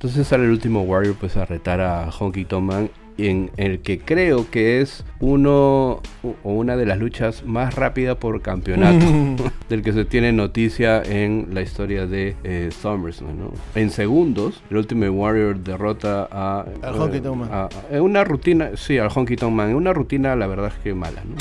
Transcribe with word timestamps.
Entonces 0.00 0.28
sale 0.28 0.44
el 0.44 0.50
último 0.50 0.80
Warrior 0.80 1.14
pues 1.20 1.36
a 1.36 1.44
retar 1.44 1.82
a 1.82 2.10
Honky 2.10 2.46
Tonk 2.46 2.64
Man 2.64 2.90
en 3.18 3.50
el 3.58 3.80
que 3.80 3.98
creo 3.98 4.50
que 4.50 4.80
es 4.80 5.04
uno 5.18 6.00
o 6.22 6.52
una 6.54 6.78
de 6.78 6.86
las 6.86 6.98
luchas 6.98 7.44
más 7.44 7.74
rápidas 7.74 8.16
por 8.16 8.40
campeonato 8.40 9.04
del 9.68 9.82
que 9.82 9.92
se 9.92 10.06
tiene 10.06 10.32
noticia 10.32 11.02
en 11.02 11.48
la 11.52 11.60
historia 11.60 12.06
de 12.06 12.34
eh, 12.44 12.70
SummerSlam. 12.72 13.38
¿no? 13.38 13.52
En 13.74 13.90
segundos, 13.90 14.62
el 14.70 14.78
Ultimate 14.78 15.10
Warrior 15.10 15.58
derrota 15.58 16.26
a, 16.32 16.64
Al 16.80 16.94
Honky 16.94 17.20
Tonk 17.20 17.36
Man. 17.36 17.68
en 17.90 18.00
una 18.00 18.24
rutina, 18.24 18.70
sí, 18.76 18.96
al 18.96 19.10
Honky 19.14 19.36
Tonk 19.36 19.52
Man, 19.52 19.68
en 19.68 19.76
una 19.76 19.92
rutina 19.92 20.34
la 20.34 20.46
verdad 20.46 20.72
es 20.74 20.82
que 20.82 20.94
mala. 20.94 21.22
¿no? 21.26 21.34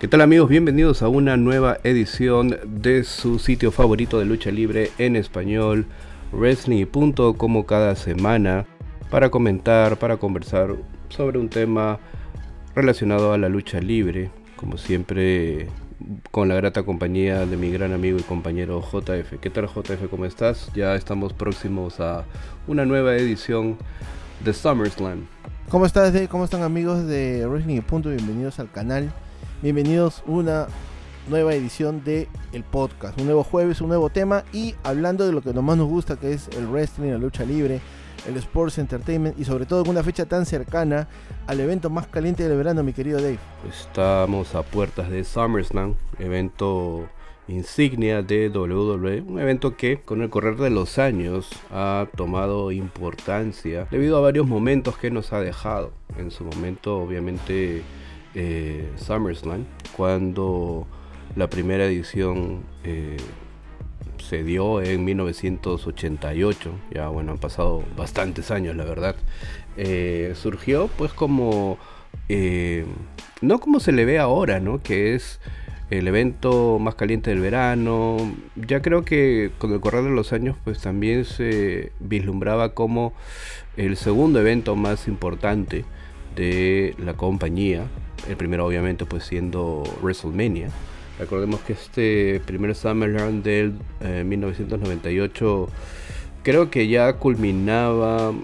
¿Qué 0.00 0.08
tal 0.08 0.20
amigos? 0.20 0.50
Bienvenidos 0.50 1.00
a 1.04 1.08
una 1.08 1.36
nueva 1.36 1.78
edición 1.84 2.58
de 2.66 3.04
su 3.04 3.38
sitio 3.38 3.70
favorito 3.70 4.18
de 4.18 4.24
lucha 4.24 4.50
libre 4.50 4.90
en 4.98 5.14
español, 5.14 5.86
Wrestling.com 6.34 7.34
como 7.36 7.66
cada 7.66 7.94
semana, 7.96 8.66
para 9.10 9.30
comentar, 9.30 9.98
para 9.98 10.16
conversar 10.16 10.74
sobre 11.08 11.38
un 11.38 11.48
tema 11.48 11.98
relacionado 12.74 13.32
a 13.32 13.38
la 13.38 13.48
lucha 13.48 13.80
libre, 13.80 14.30
como 14.56 14.76
siempre 14.76 15.68
con 16.30 16.48
la 16.48 16.56
grata 16.56 16.82
compañía 16.82 17.46
de 17.46 17.56
mi 17.56 17.70
gran 17.70 17.92
amigo 17.92 18.18
y 18.18 18.22
compañero 18.22 18.82
JF. 18.82 19.38
¿Qué 19.40 19.48
tal 19.50 19.68
JF? 19.68 20.08
¿Cómo 20.10 20.24
estás? 20.26 20.70
Ya 20.74 20.94
estamos 20.96 21.32
próximos 21.32 22.00
a 22.00 22.24
una 22.66 22.84
nueva 22.84 23.14
edición 23.16 23.76
de 24.44 24.52
SummerSlam. 24.52 25.26
¿Cómo 25.70 25.86
estás? 25.86 26.12
de- 26.12 26.28
¿Cómo 26.28 26.44
están 26.44 26.62
amigos 26.62 27.06
de 27.06 27.46
Wrestling 27.46 27.80
Punto? 27.82 28.10
Bienvenidos 28.10 28.58
al 28.58 28.70
canal. 28.70 29.12
Bienvenidos 29.62 30.22
una 30.26 30.66
nueva 31.28 31.54
edición 31.54 32.04
de 32.04 32.28
el 32.52 32.64
podcast. 32.64 33.18
Un 33.18 33.26
nuevo 33.26 33.44
jueves, 33.44 33.80
un 33.80 33.88
nuevo 33.88 34.10
tema 34.10 34.44
y 34.52 34.74
hablando 34.82 35.26
de 35.26 35.32
lo 35.32 35.42
que 35.42 35.52
más 35.52 35.76
nos 35.76 35.88
gusta 35.88 36.16
que 36.16 36.32
es 36.32 36.48
el 36.56 36.66
wrestling, 36.66 37.10
la 37.10 37.18
lucha 37.18 37.44
libre, 37.44 37.80
el 38.26 38.36
sports 38.36 38.78
entertainment 38.78 39.38
y 39.38 39.44
sobre 39.44 39.66
todo 39.66 39.82
en 39.84 39.90
una 39.90 40.02
fecha 40.02 40.26
tan 40.26 40.46
cercana 40.46 41.08
al 41.46 41.60
evento 41.60 41.90
más 41.90 42.06
caliente 42.06 42.46
del 42.48 42.56
verano, 42.56 42.82
mi 42.82 42.92
querido 42.92 43.20
Dave. 43.20 43.38
Estamos 43.68 44.54
a 44.54 44.62
puertas 44.62 45.10
de 45.10 45.24
SummerSlam, 45.24 45.94
evento 46.18 47.08
insignia 47.46 48.22
de 48.22 48.48
WWE, 48.48 49.22
un 49.22 49.38
evento 49.38 49.76
que 49.76 50.00
con 50.00 50.22
el 50.22 50.30
correr 50.30 50.56
de 50.56 50.70
los 50.70 50.98
años 50.98 51.50
ha 51.70 52.06
tomado 52.16 52.72
importancia 52.72 53.86
debido 53.90 54.16
a 54.16 54.20
varios 54.20 54.46
momentos 54.46 54.96
que 54.96 55.10
nos 55.10 55.32
ha 55.32 55.40
dejado. 55.40 55.92
En 56.16 56.30
su 56.30 56.44
momento, 56.44 56.98
obviamente, 56.98 57.82
eh, 58.34 58.90
SummerSlam, 58.96 59.66
cuando 59.96 60.86
la 61.36 61.48
primera 61.48 61.84
edición 61.84 62.62
eh, 62.84 63.16
se 64.18 64.42
dio 64.42 64.80
en 64.80 65.04
1988, 65.04 66.70
ya 66.92 67.08
bueno, 67.08 67.32
han 67.32 67.38
pasado 67.38 67.82
bastantes 67.96 68.50
años, 68.50 68.76
la 68.76 68.84
verdad. 68.84 69.16
Eh, 69.76 70.32
surgió 70.36 70.88
pues 70.96 71.12
como, 71.12 71.78
eh, 72.28 72.86
no 73.40 73.58
como 73.58 73.80
se 73.80 73.92
le 73.92 74.04
ve 74.04 74.18
ahora, 74.18 74.60
¿no? 74.60 74.82
Que 74.82 75.14
es 75.14 75.40
el 75.90 76.08
evento 76.08 76.78
más 76.78 76.94
caliente 76.94 77.30
del 77.30 77.40
verano. 77.40 78.16
Ya 78.54 78.80
creo 78.80 79.04
que 79.04 79.50
con 79.58 79.72
el 79.72 79.80
correr 79.80 80.04
de 80.04 80.10
los 80.10 80.32
años 80.32 80.56
pues 80.64 80.80
también 80.80 81.24
se 81.24 81.92
vislumbraba 82.00 82.74
como 82.74 83.12
el 83.76 83.96
segundo 83.96 84.40
evento 84.40 84.76
más 84.76 85.08
importante 85.08 85.84
de 86.36 86.94
la 86.98 87.14
compañía. 87.14 87.84
El 88.28 88.36
primero 88.36 88.64
obviamente 88.64 89.04
pues 89.04 89.24
siendo 89.24 89.82
WrestleMania. 90.00 90.70
Recordemos 91.18 91.60
que 91.60 91.74
este 91.74 92.40
primer 92.44 92.74
SummerSlam 92.74 93.42
del 93.42 93.74
eh, 94.00 94.24
1998 94.24 95.68
creo 96.42 96.70
que 96.70 96.88
ya 96.88 97.14
culminaba 97.14 98.34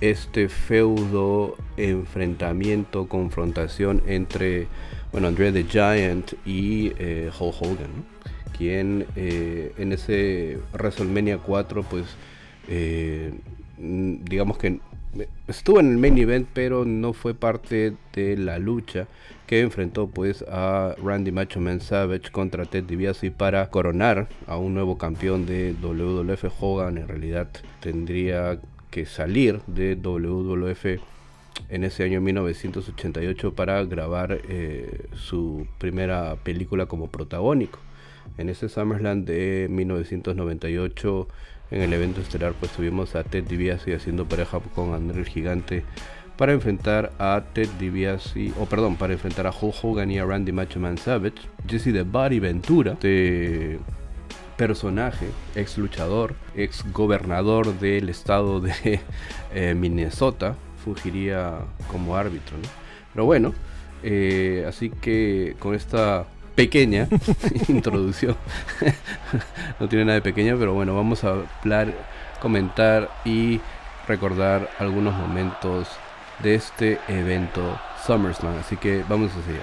este 0.00 0.48
feudo, 0.48 1.56
enfrentamiento, 1.76 3.08
confrontación 3.08 4.02
entre, 4.06 4.66
bueno, 5.12 5.28
Andre 5.28 5.52
the 5.52 5.64
Giant 5.64 6.32
y 6.44 6.92
eh, 6.98 7.30
Hulk 7.38 7.54
Hogan, 7.62 8.04
quien 8.56 9.06
eh, 9.16 9.72
en 9.78 9.92
ese 9.92 10.58
WrestleMania 10.74 11.38
4, 11.38 11.82
pues, 11.84 12.04
eh, 12.68 13.32
digamos 13.78 14.58
que 14.58 14.80
estuvo 15.48 15.80
en 15.80 15.92
el 15.92 15.98
main 15.98 16.18
event, 16.18 16.48
pero 16.52 16.84
no 16.84 17.12
fue 17.12 17.34
parte 17.34 17.94
de 18.14 18.36
la 18.36 18.58
lucha 18.58 19.06
que 19.46 19.60
enfrentó 19.60 20.08
pues 20.08 20.44
a 20.48 20.94
Randy 21.02 21.30
Macho 21.30 21.60
Man 21.60 21.80
Savage 21.80 22.30
contra 22.32 22.64
Ted 22.64 22.84
DiBiase 22.84 23.30
para 23.30 23.68
coronar 23.70 24.28
a 24.46 24.56
un 24.56 24.74
nuevo 24.74 24.98
campeón 24.98 25.46
de 25.46 25.74
WWF. 25.80 26.44
Hogan 26.60 26.98
en 26.98 27.08
realidad 27.08 27.48
tendría 27.80 28.58
que 28.90 29.06
salir 29.06 29.60
de 29.66 29.94
WWF 29.94 31.00
en 31.68 31.84
ese 31.84 32.04
año 32.04 32.20
1988 32.20 33.54
para 33.54 33.82
grabar 33.84 34.40
eh, 34.48 35.06
su 35.14 35.66
primera 35.78 36.36
película 36.36 36.86
como 36.86 37.08
protagónico. 37.08 37.78
En 38.38 38.48
ese 38.48 38.68
SummerSlam 38.68 39.24
de 39.24 39.68
1998, 39.70 41.28
en 41.70 41.82
el 41.82 41.92
evento 41.92 42.20
estelar, 42.20 42.54
pues 42.58 42.72
tuvimos 42.72 43.14
a 43.14 43.24
Ted 43.24 43.44
DiBiase 43.44 43.94
haciendo 43.94 44.26
pareja 44.26 44.60
con 44.74 44.92
André 44.94 45.20
el 45.20 45.26
Gigante 45.26 45.84
para 46.36 46.52
enfrentar 46.52 47.12
a 47.18 47.42
Ted 47.52 47.68
DiBiase, 47.78 48.52
o 48.60 48.66
perdón, 48.66 48.96
para 48.96 49.14
enfrentar 49.14 49.46
a 49.46 49.50
Hulk 49.50 49.74
Hogan 49.82 50.10
y 50.10 50.18
a 50.18 50.24
Randy 50.24 50.52
Macho 50.52 50.78
Man 50.78 50.98
Savage, 50.98 51.48
Jesse 51.66 51.92
the 51.92 52.02
Body 52.02 52.40
Ventura, 52.40 52.96
de 53.00 53.78
personaje, 54.56 55.28
ex 55.54 55.78
luchador, 55.78 56.34
ex 56.54 56.84
gobernador 56.92 57.78
del 57.78 58.08
estado 58.08 58.60
de 58.60 59.00
eh, 59.54 59.74
Minnesota, 59.74 60.56
fungiría 60.84 61.58
como 61.90 62.16
árbitro. 62.16 62.56
¿no? 62.58 62.68
Pero 63.12 63.24
bueno, 63.24 63.54
eh, 64.02 64.64
así 64.68 64.90
que 64.90 65.56
con 65.58 65.74
esta 65.74 66.26
pequeña 66.54 67.08
introducción, 67.68 68.36
no 69.80 69.88
tiene 69.88 70.04
nada 70.04 70.16
de 70.16 70.22
pequeña, 70.22 70.54
pero 70.58 70.74
bueno, 70.74 70.94
vamos 70.94 71.24
a 71.24 71.34
hablar, 71.62 71.94
comentar 72.40 73.10
y 73.24 73.60
recordar 74.06 74.70
algunos 74.78 75.14
momentos 75.14 75.88
de 76.42 76.54
este 76.54 76.98
evento 77.08 77.78
SummerSlam. 78.06 78.58
Así 78.58 78.76
que 78.76 79.04
vamos 79.08 79.32
a 79.32 79.42
seguir. 79.46 79.62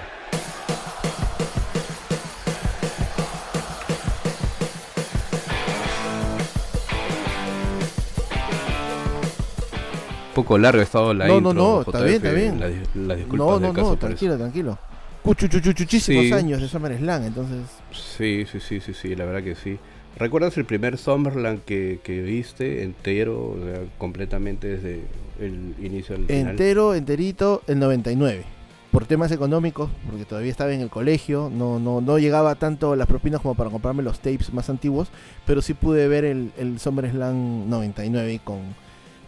Un 10.28 10.34
poco 10.42 10.58
larga 10.58 10.80
ha 10.80 10.84
estado 10.84 11.14
la 11.14 11.28
No, 11.28 11.40
no, 11.40 11.50
intro. 11.50 11.64
no, 11.64 11.80
está 11.82 12.02
bien, 12.02 12.16
JF, 12.20 12.24
está 12.24 12.32
bien. 12.32 12.60
La, 12.60 12.68
dis- 12.68 13.06
la 13.06 13.14
disculpas 13.16 13.46
No, 13.46 13.60
no, 13.60 13.72
caso 13.72 13.90
no, 13.90 13.96
tranquilo, 13.96 14.36
tranquilo. 14.36 14.78
Muchísimos 15.22 16.24
Sí. 16.26 16.32
años 16.32 16.60
de 16.60 16.68
SummerSlam, 16.68 17.24
entonces... 17.24 17.60
Sí, 17.92 18.44
sí, 18.50 18.58
sí, 18.60 18.80
sí, 18.80 18.92
sí, 18.94 19.14
la 19.14 19.24
verdad 19.24 19.42
que 19.42 19.54
sí. 19.54 19.78
¿Recuerdas 20.18 20.56
el 20.58 20.64
primer 20.64 20.98
SummerSlam 20.98 21.58
que, 21.58 22.00
que 22.02 22.20
viste 22.20 22.82
entero, 22.82 23.38
o 23.38 23.56
sea, 23.64 23.80
completamente 23.96 24.66
desde 24.68 25.00
el 25.40 25.74
inicio 25.80 26.16
al 26.16 26.26
final? 26.26 26.50
Entero, 26.50 26.94
enterito, 26.94 27.62
el 27.66 27.78
99. 27.78 28.44
Por 28.90 29.06
temas 29.06 29.32
económicos, 29.32 29.90
porque 30.08 30.24
todavía 30.24 30.52
estaba 30.52 30.72
en 30.72 30.80
el 30.80 30.88
colegio, 30.88 31.50
no, 31.52 31.80
no, 31.80 32.00
no 32.00 32.18
llegaba 32.18 32.54
tanto 32.54 32.94
las 32.94 33.08
propinas 33.08 33.40
como 33.40 33.56
para 33.56 33.68
comprarme 33.68 34.04
los 34.04 34.20
tapes 34.20 34.52
más 34.52 34.70
antiguos, 34.70 35.08
pero 35.46 35.62
sí 35.62 35.74
pude 35.74 36.06
ver 36.06 36.24
el, 36.24 36.52
el 36.56 36.78
SummerSlam 36.78 37.68
99 37.68 38.40
con, 38.44 38.60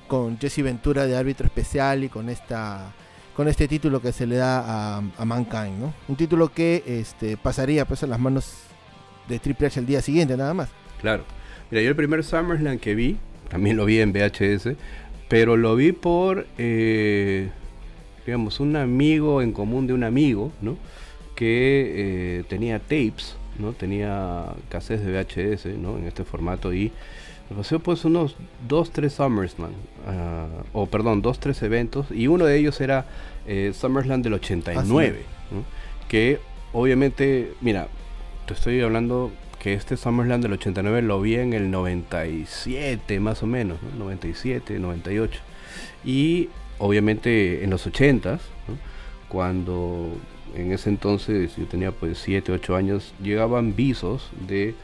con 0.07 0.39
Jesse 0.39 0.63
Ventura 0.63 1.07
de 1.07 1.17
árbitro 1.17 1.47
especial 1.47 2.05
y 2.05 2.09
con 2.09 2.29
esta 2.29 2.93
con 3.35 3.49
este 3.49 3.69
título 3.69 4.01
que 4.01 4.13
se 4.13 4.27
le 4.27 4.37
da 4.37 4.61
a, 4.61 5.03
a 5.19 5.25
Mankind, 5.27 5.79
¿no? 5.79 5.93
Un 6.09 6.17
título 6.17 6.51
que 6.51 6.83
este, 6.87 7.37
pasaría 7.37 7.85
pues 7.85 8.03
a 8.03 8.07
las 8.07 8.19
manos 8.19 8.55
de 9.29 9.39
Triple 9.39 9.67
H 9.67 9.79
el 9.79 9.85
día 9.85 10.01
siguiente 10.01 10.39
nada 10.39 10.55
más. 10.55 10.71
Claro. 11.03 11.25
Mira, 11.71 11.83
yo 11.83 11.91
el 11.91 11.97
primer 11.97 12.25
SummerSlam 12.25 12.79
que 12.79 12.95
vi, 12.95 13.19
también 13.51 13.77
lo 13.77 13.85
vi 13.85 14.01
en 14.01 14.13
VHS, 14.13 14.71
pero 15.29 15.57
lo 15.57 15.77
vi 15.77 15.93
por, 15.93 16.47
eh, 16.59 17.51
digamos, 18.25 18.61
un 18.61 18.77
amigo 18.77 19.43
en 19.43 19.53
común 19.53 19.87
de 19.87 19.93
un 19.93 20.05
amigo, 20.05 20.53
¿no? 20.61 20.77
Que 21.35 22.39
eh, 22.39 22.45
tenía 22.49 22.79
tapes, 22.79 23.37
¿no? 23.59 23.73
Tenía 23.73 24.47
cassettes 24.69 25.05
de 25.05 25.13
VHS, 25.13 25.79
¿no? 25.79 25.99
En 25.99 26.07
este 26.07 26.25
formato 26.25 26.73
y 26.73 26.93
me 27.51 27.57
pasé 27.57 27.79
pues 27.79 28.05
unos 28.05 28.37
dos, 28.69 28.91
tres 28.91 29.15
SummerSlam, 29.15 29.71
ah, 30.07 30.47
o 30.73 30.87
perdón, 30.87 31.23
dos, 31.23 31.39
tres 31.39 31.63
eventos, 31.63 32.07
y 32.11 32.27
uno 32.27 32.45
de 32.45 32.59
ellos 32.59 32.81
era 32.81 33.07
eh, 33.47 33.73
SummerSlam 33.73 34.23
del 34.23 34.35
89, 34.35 35.23
¿no? 35.53 35.65
que 36.09 36.41
obviamente, 36.73 37.53
mira, 37.61 37.89
te 38.47 38.55
estoy 38.55 38.81
hablando 38.81 39.31
que 39.67 39.73
este 39.73 39.97
SummerSlam 39.97 40.43
del 40.43 40.53
89 40.53 41.03
lo 41.03 41.21
vi 41.21 41.35
en 41.35 41.53
el 41.53 41.73
97 41.73 43.19
más 43.19 43.43
o 43.43 43.49
menos, 43.49 43.83
¿no? 43.83 43.99
97, 43.99 44.79
98. 44.79 45.41
Y 46.05 46.51
obviamente 46.79 47.65
en 47.65 47.71
los 47.71 47.85
80s, 47.85 48.39
¿no? 48.69 48.79
cuando 49.27 50.07
en 50.55 50.71
ese 50.71 50.89
entonces 50.89 51.57
yo 51.57 51.67
tenía 51.67 51.91
pues 51.91 52.19
7, 52.19 52.53
8 52.53 52.77
años, 52.77 53.13
llegaban 53.21 53.75
visos 53.75 54.31
de 54.47 54.77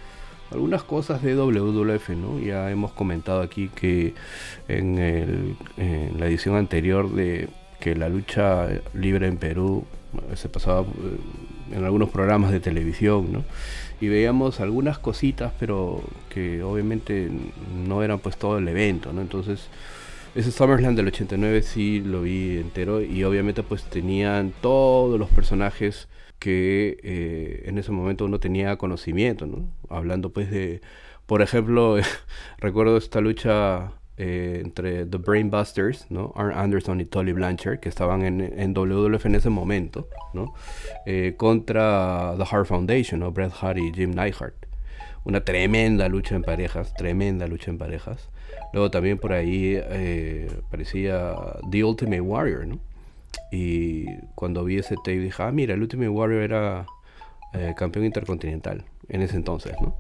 algunas 0.51 0.83
cosas 0.83 1.23
de 1.23 1.37
WWF, 1.37 2.09
¿no? 2.17 2.41
Ya 2.41 2.69
hemos 2.69 2.91
comentado 2.91 3.41
aquí 3.41 3.71
que 3.73 4.15
en, 4.67 4.99
el, 4.99 5.55
en 5.77 6.19
la 6.19 6.27
edición 6.27 6.57
anterior 6.57 7.09
de 7.09 7.49
que 7.79 7.95
la 7.95 8.09
lucha 8.09 8.67
libre 8.95 9.29
en 9.29 9.37
Perú 9.37 9.85
se 10.35 10.49
pasaba 10.49 10.81
eh, 10.81 11.77
en 11.77 11.85
algunos 11.85 12.11
programas 12.11 12.51
de 12.51 12.59
televisión, 12.59 13.33
¿no? 13.33 13.45
Y 14.03 14.09
veíamos 14.09 14.59
algunas 14.59 14.99
cositas, 14.99 15.53
pero 15.61 16.03
que 16.29 16.61
obviamente 16.65 17.31
no 17.87 18.03
eran 18.03 18.19
pues 18.19 18.37
todo 18.37 18.59
el 18.59 18.67
evento, 18.67 19.13
¿no? 19.13 19.21
Entonces, 19.21 19.69
ese 20.35 20.51
SummerSlam 20.51 20.97
del 20.97 21.07
89 21.07 21.63
sí 21.63 22.01
lo 22.01 22.23
vi 22.23 22.59
entero 22.59 23.01
y 23.01 23.23
obviamente 23.23 23.63
pues 23.63 23.85
tenían 23.85 24.53
todos 24.61 25.21
los 25.21 25.31
personajes 25.31 26.09
que 26.41 26.99
eh, 27.05 27.63
en 27.67 27.79
ese 27.79 27.93
momento 27.93 28.25
uno 28.25 28.41
tenía 28.41 28.77
conocimiento, 28.77 29.47
¿no? 29.47 29.69
Hablando 29.89 30.31
pues 30.31 30.51
de, 30.51 30.81
por 31.27 31.41
ejemplo, 31.41 31.97
recuerdo 32.59 32.97
esta 32.97 33.21
lucha 33.21 33.93
eh, 34.19 34.61
entre 34.65 35.07
The 35.07 35.19
Brainbusters, 35.19 36.11
¿no? 36.11 36.33
Arn 36.37 36.53
Anderson 36.53 37.01
y 37.01 37.07
Tolly 37.07 37.33
Blanchard, 37.33 37.81
que 37.81 37.89
estaban 37.89 38.23
en, 38.23 38.41
en 38.41 38.75
WWF 38.75 39.27
en 39.27 39.35
ese 39.35 39.49
momento, 39.49 40.09
¿no? 40.35 40.55
Eh, 41.07 41.35
contra 41.37 42.35
The 42.37 42.45
Hart 42.51 42.67
Foundation, 42.67 43.21
¿no? 43.21 43.33
Bret 43.33 43.53
Hart 43.61 43.79
y 43.79 43.93
Jim 43.93 44.11
Neidhart. 44.11 44.67
Una 45.25 45.45
tremenda 45.45 46.09
lucha 46.09 46.35
en 46.35 46.43
parejas, 46.43 46.95
tremenda 46.95 47.47
lucha 47.47 47.71
en 47.71 47.79
parejas. 47.79 48.29
Luego 48.73 48.91
también 48.91 49.19
por 49.19 49.33
ahí 49.33 49.77
eh, 49.77 50.51
parecía 50.71 51.35
The 51.71 51.85
Ultimate 51.85 52.21
Warrior, 52.21 52.67
¿no? 52.67 52.81
Y 53.51 54.07
cuando 54.35 54.65
vi 54.65 54.79
ese 54.79 54.97
tape 54.97 55.19
dije, 55.19 55.43
ah, 55.43 55.53
mira, 55.53 55.75
el 55.75 55.83
Ultimate 55.83 56.09
Warrior 56.09 56.43
era 56.43 56.87
campeón 57.77 58.07
intercontinental 58.07 58.85
en 59.09 59.23
ese 59.23 59.37
entonces, 59.37 59.75
¿no? 59.81 59.95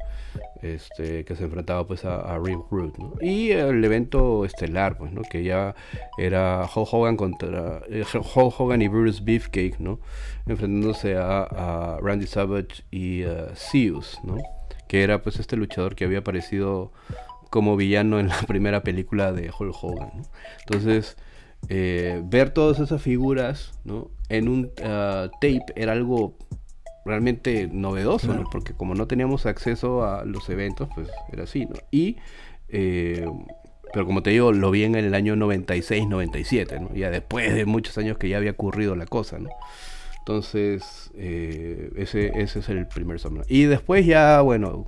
este, 0.62 1.24
que 1.24 1.34
se 1.34 1.44
enfrentaba 1.44 1.86
pues 1.86 2.04
a, 2.04 2.20
a 2.20 2.38
Rick 2.38 2.60
Root, 2.70 2.94
Y 3.20 3.50
el 3.50 3.84
evento 3.84 4.44
estelar, 4.44 4.96
pues, 4.96 5.12
¿no? 5.12 5.22
Que 5.22 5.42
ya 5.42 5.74
era 6.16 6.62
Hulk 6.62 6.88
Hogan 6.92 7.16
contra 7.16 7.82
eh, 7.88 8.04
Hulk 8.14 8.60
Hogan 8.60 8.80
y 8.80 8.88
Bruce 8.88 9.20
Beefcake, 9.22 9.80
¿no? 9.80 9.98
Enfrentándose 10.46 11.16
a, 11.16 11.98
Randy 12.00 12.26
Savage 12.26 12.84
y 12.90 13.24
uh, 13.24 13.48
Zeus, 13.54 14.18
¿no? 14.24 14.36
Que 14.88 15.02
era 15.02 15.22
pues 15.22 15.38
este 15.38 15.56
luchador 15.56 15.94
que 15.94 16.04
había 16.04 16.18
aparecido 16.18 16.92
como 17.50 17.76
villano 17.76 18.20
en 18.20 18.28
la 18.28 18.40
primera 18.46 18.82
película 18.82 19.32
de 19.32 19.50
Hulk 19.56 19.74
Hogan, 19.82 20.22
Entonces, 20.60 21.16
eh, 21.68 22.22
ver 22.24 22.50
todas 22.50 22.78
esas 22.78 23.02
figuras, 23.02 23.72
¿no? 23.84 24.10
En 24.28 24.48
un 24.48 24.70
uh, 24.78 25.28
tape 25.40 25.64
era 25.74 25.92
algo 25.92 26.36
realmente 27.04 27.68
novedoso, 27.72 28.32
¿no? 28.34 28.44
Porque 28.50 28.74
como 28.74 28.94
no 28.94 29.06
teníamos 29.06 29.46
acceso 29.46 30.04
a 30.04 30.24
los 30.24 30.48
eventos, 30.50 30.88
pues 30.94 31.08
era 31.32 31.44
así, 31.44 31.66
¿no? 31.66 31.74
Y, 31.90 32.16
eh, 32.68 33.26
pero 33.92 34.06
como 34.06 34.22
te 34.22 34.30
digo, 34.30 34.52
lo 34.52 34.70
vi 34.70 34.84
en 34.84 34.94
el 34.94 35.14
año 35.14 35.36
96, 35.36 36.06
97, 36.08 36.80
¿no? 36.80 36.94
Ya 36.94 37.10
después 37.10 37.54
de 37.54 37.66
muchos 37.66 37.98
años 37.98 38.18
que 38.18 38.28
ya 38.28 38.38
había 38.38 38.52
ocurrido 38.52 38.96
la 38.96 39.06
cosa, 39.06 39.38
¿no? 39.38 39.50
Entonces, 40.18 41.10
eh, 41.16 41.90
ese, 41.96 42.40
ese 42.40 42.60
es 42.60 42.68
el 42.68 42.86
primer 42.86 43.18
SummerSlam. 43.18 43.52
Y 43.54 43.64
después 43.64 44.06
ya, 44.06 44.40
bueno, 44.40 44.86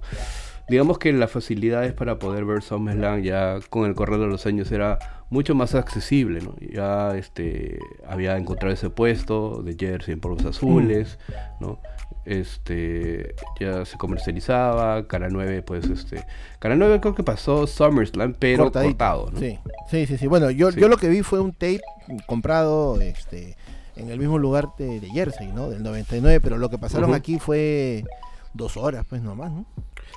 digamos 0.68 0.98
que 0.98 1.12
las 1.12 1.30
facilidades 1.32 1.92
para 1.92 2.18
poder 2.20 2.44
ver 2.44 2.62
SummerSlam 2.62 3.22
ya 3.22 3.58
con 3.68 3.86
el 3.86 3.94
correr 3.94 4.20
de 4.20 4.28
los 4.28 4.46
años 4.46 4.70
era 4.70 4.98
mucho 5.34 5.54
más 5.54 5.74
accesible, 5.74 6.40
¿no? 6.40 6.54
Ya 6.60 7.14
este, 7.16 7.78
había 8.06 8.38
encontrado 8.38 8.72
ese 8.72 8.88
puesto 8.88 9.62
de 9.62 9.76
jersey 9.78 10.14
en 10.14 10.20
polvos 10.20 10.44
azules, 10.46 11.18
¿no? 11.60 11.78
este 12.24 13.34
ya 13.60 13.84
se 13.84 13.98
comercializaba, 13.98 15.06
Cara 15.06 15.28
9 15.30 15.60
pues 15.60 15.84
este 15.84 16.24
Cara 16.58 16.74
9 16.74 17.00
creo 17.00 17.14
que 17.14 17.22
pasó 17.22 17.66
SummerSlam 17.66 18.34
pero 18.38 18.72
cortado, 18.72 19.30
¿no? 19.30 19.38
Sí. 19.38 19.58
Sí, 19.90 20.06
sí, 20.06 20.26
Bueno, 20.26 20.50
yo 20.50 20.70
yo 20.70 20.88
lo 20.88 20.96
que 20.96 21.10
vi 21.10 21.20
fue 21.22 21.40
un 21.40 21.52
tape 21.52 21.82
comprado 22.26 22.98
este 23.00 23.56
en 23.96 24.10
el 24.10 24.18
mismo 24.18 24.38
lugar 24.38 24.70
de, 24.78 25.00
Jersey, 25.12 25.52
¿no? 25.52 25.68
Del 25.68 25.82
99, 25.82 26.40
pero 26.40 26.56
lo 26.56 26.70
que 26.70 26.78
pasaron 26.78 27.14
aquí 27.14 27.38
fue 27.38 28.04
dos 28.54 28.76
horas 28.76 29.04
pues 29.08 29.22
nomás, 29.22 29.52
¿no? 29.52 29.66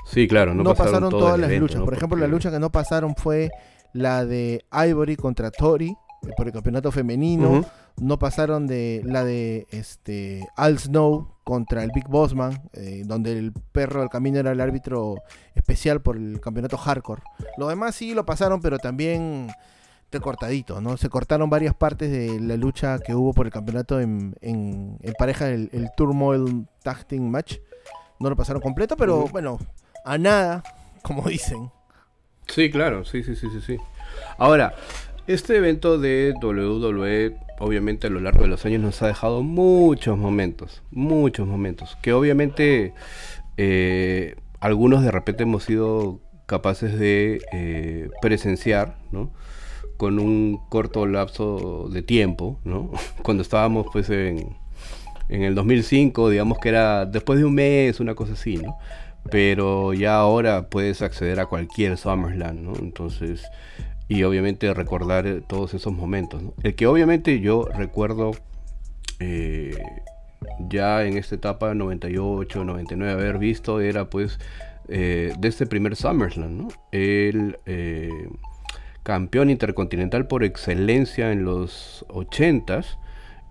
Sí, 0.05 0.27
claro, 0.27 0.53
no, 0.53 0.73
pasaron, 0.73 1.09
todas 1.09 1.37
las 1.37 1.51
luchas. 1.51 1.81
Por 1.81 1.93
ejemplo, 1.93 2.17
la 2.17 2.27
lucha 2.27 2.49
que 2.49 2.59
no 2.59 2.69
pasaron 2.69 3.15
fue 3.15 3.51
la 3.93 4.25
de 4.25 4.65
Ivory 4.71 5.15
contra 5.15 5.51
Tori 5.51 5.89
eh, 5.89 6.31
por 6.35 6.47
el 6.47 6.53
campeonato 6.53 6.91
femenino. 6.91 7.65
No 7.99 8.19
pasaron 8.19 8.67
de 8.67 9.01
la 9.05 9.23
de 9.23 9.65
este 9.71 10.47
Al 10.55 10.77
Snow 10.77 11.35
contra 11.43 11.83
el 11.83 11.89
Big 11.95 12.07
Bossman, 12.07 12.69
eh, 12.73 13.01
donde 13.05 13.31
el 13.31 13.53
perro 13.71 14.01
del 14.01 14.09
camino 14.09 14.37
era 14.37 14.51
el 14.51 14.61
árbitro 14.61 15.15
especial 15.55 16.01
por 16.01 16.15
el 16.15 16.39
campeonato 16.39 16.77
hardcore. 16.77 17.23
Lo 17.57 17.69
demás 17.69 17.95
sí 17.95 18.13
lo 18.13 18.23
pasaron, 18.25 18.61
pero 18.61 18.77
también 18.77 19.47
cortadito, 20.19 20.81
¿no? 20.81 20.97
Se 20.97 21.09
cortaron 21.09 21.49
varias 21.49 21.75
partes 21.75 22.11
de 22.11 22.39
la 22.39 22.55
lucha 22.55 22.99
que 22.99 23.15
hubo 23.15 23.33
por 23.33 23.45
el 23.45 23.51
campeonato 23.51 23.99
en, 23.99 24.35
en, 24.41 24.97
pareja, 25.17 25.49
el, 25.49 25.69
el, 25.73 25.89
Turmoil 25.95 26.67
Tag 26.83 27.05
Team 27.05 27.23
Match. 27.23 27.57
No 28.19 28.29
lo 28.29 28.35
pasaron 28.35 28.61
completo, 28.61 28.95
pero 28.97 29.27
bueno, 29.27 29.59
a 30.03 30.17
nada, 30.17 30.63
como 31.03 31.23
dicen. 31.29 31.71
Sí, 32.47 32.69
claro, 32.69 33.05
sí, 33.05 33.23
sí, 33.23 33.35
sí, 33.35 33.47
sí, 33.51 33.61
sí. 33.65 33.77
Ahora, 34.37 34.75
este 35.27 35.57
evento 35.57 35.97
de 35.99 36.33
WWE, 36.41 37.37
obviamente 37.59 38.07
a 38.07 38.09
lo 38.09 38.19
largo 38.19 38.41
de 38.43 38.47
los 38.47 38.65
años 38.65 38.81
nos 38.81 39.01
ha 39.01 39.07
dejado 39.07 39.43
muchos 39.43 40.17
momentos, 40.17 40.81
muchos 40.91 41.47
momentos, 41.47 41.97
que 42.01 42.13
obviamente 42.13 42.93
eh, 43.57 44.35
algunos 44.59 45.03
de 45.03 45.11
repente 45.11 45.43
hemos 45.43 45.63
sido 45.63 46.21
capaces 46.45 46.97
de 46.97 47.41
eh, 47.51 48.09
presenciar, 48.21 48.97
¿no? 49.11 49.31
Con 49.97 50.19
un 50.19 50.61
corto 50.69 51.05
lapso 51.05 51.89
de 51.91 52.01
tiempo, 52.01 52.59
¿no? 52.63 52.91
Cuando 53.23 53.43
estábamos 53.43 53.87
pues 53.91 54.09
en, 54.09 54.55
en 55.29 55.43
el 55.43 55.55
2005, 55.55 56.29
digamos 56.29 56.59
que 56.59 56.69
era 56.69 57.05
después 57.05 57.37
de 57.37 57.45
un 57.45 57.55
mes, 57.55 57.99
una 57.99 58.15
cosa 58.15 58.33
así, 58.33 58.57
¿no? 58.57 58.77
Pero 59.29 59.93
ya 59.93 60.15
ahora 60.15 60.69
puedes 60.69 61.01
acceder 61.01 61.39
a 61.39 61.47
cualquier 61.47 61.97
SummerSlam, 61.97 62.63
¿no? 62.63 62.73
Entonces, 62.77 63.43
y 64.07 64.23
obviamente 64.23 64.73
recordar 64.73 65.27
eh, 65.27 65.41
todos 65.45 65.73
esos 65.73 65.93
momentos. 65.93 66.41
El 66.63 66.75
que 66.75 66.87
obviamente 66.87 67.39
yo 67.39 67.65
recuerdo 67.65 68.31
eh, 69.19 69.77
ya 70.69 71.03
en 71.03 71.17
esta 71.17 71.35
etapa 71.35 71.73
98, 71.73 72.63
99 72.63 73.11
haber 73.11 73.37
visto 73.37 73.81
era 73.81 74.09
pues 74.09 74.39
eh, 74.87 75.33
de 75.37 75.47
este 75.47 75.65
primer 75.65 75.95
SummerSlam, 75.95 76.57
¿no? 76.57 76.67
el 76.91 77.57
campeón 79.03 79.49
intercontinental 79.49 80.27
por 80.27 80.43
excelencia 80.43 81.31
en 81.31 81.43
los 81.43 82.05
80s. 82.09 82.97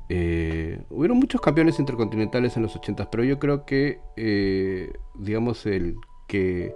Hubieron 0.09 1.19
muchos 1.19 1.41
campeones 1.41 1.79
intercontinentales 1.79 2.57
en 2.57 2.63
los 2.63 2.77
80s, 2.77 3.09
pero 3.11 3.25
yo 3.25 3.39
creo 3.39 3.65
que, 3.65 4.01
digamos, 5.19 5.67
el 5.67 5.97
que 6.29 6.75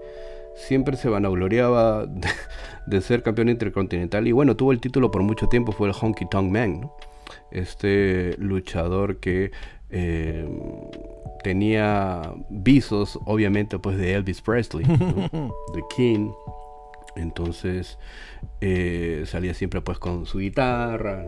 siempre 0.55 0.97
se 0.97 1.09
vanagloriaba 1.09 2.07
de, 2.87 3.01
ser 3.01 3.23
campeón 3.23 3.49
intercontinental 3.49 4.27
y 4.27 4.33
bueno, 4.33 4.57
tuvo 4.57 4.73
el 4.73 4.81
título 4.81 5.11
por 5.11 5.23
mucho 5.23 5.49
tiempo, 5.49 5.73
fue 5.73 5.89
el 5.89 5.95
Honky 5.95 6.27
Tonk 6.29 6.51
Man, 6.51 6.91
este 7.51 8.35
luchador 8.39 9.19
que 9.19 9.51
eh, 9.91 10.49
tenía 11.43 12.33
visos 12.49 13.19
obviamente 13.27 13.79
pues 13.79 13.97
de 13.97 14.15
Elvis 14.15 14.41
Presley, 14.41 14.85
de 14.87 15.83
King, 15.97 16.31
entonces 17.17 17.99
eh, 18.61 19.25
salía 19.27 19.55
siempre 19.55 19.81
pues 19.81 19.99
con 19.99 20.27
su 20.27 20.39
guitarra. 20.39 21.25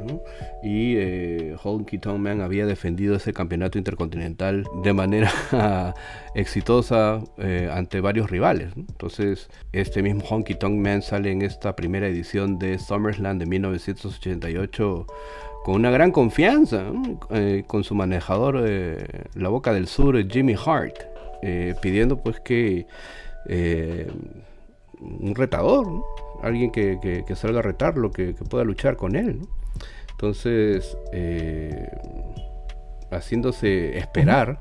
Y 0.62 0.96
eh, 0.96 1.56
Honky 1.62 1.98
Tonk 1.98 2.18
Man 2.18 2.40
había 2.40 2.66
defendido 2.66 3.16
ese 3.16 3.32
campeonato 3.32 3.78
intercontinental 3.78 4.66
de 4.82 4.92
manera 4.92 5.32
exitosa 6.34 7.22
eh, 7.38 7.70
ante 7.72 8.00
varios 8.00 8.30
rivales. 8.30 8.72
Entonces 8.76 9.48
este 9.72 10.02
mismo 10.02 10.22
Honky 10.24 10.54
Tonk 10.54 10.78
Man 10.78 11.02
sale 11.02 11.30
en 11.30 11.42
esta 11.42 11.74
primera 11.74 12.06
edición 12.06 12.58
de 12.58 12.78
SummerSlam 12.78 13.38
de 13.38 13.46
1988 13.46 15.06
con 15.64 15.76
una 15.76 15.92
gran 15.92 16.10
confianza, 16.10 16.86
con 17.68 17.84
su 17.84 17.94
manejador, 17.94 18.68
la 19.34 19.48
boca 19.48 19.72
del 19.72 19.86
sur, 19.86 20.20
Jimmy 20.28 20.56
Hart, 20.66 20.96
pidiendo 21.80 22.20
pues 22.20 22.40
que 22.40 22.88
un 25.21 25.35
retador, 25.35 26.04
alguien 26.42 26.71
que, 26.71 27.25
salga 27.35 27.61
a 27.61 27.62
retarlo, 27.62 28.11
que, 28.11 28.35
que 28.35 28.44
pueda 28.44 28.64
luchar 28.64 28.97
con 28.97 29.16
él. 29.16 29.40
Entonces, 30.12 30.97
eh, 31.12 31.88
haciéndose 33.11 33.99
esperar, 33.99 34.61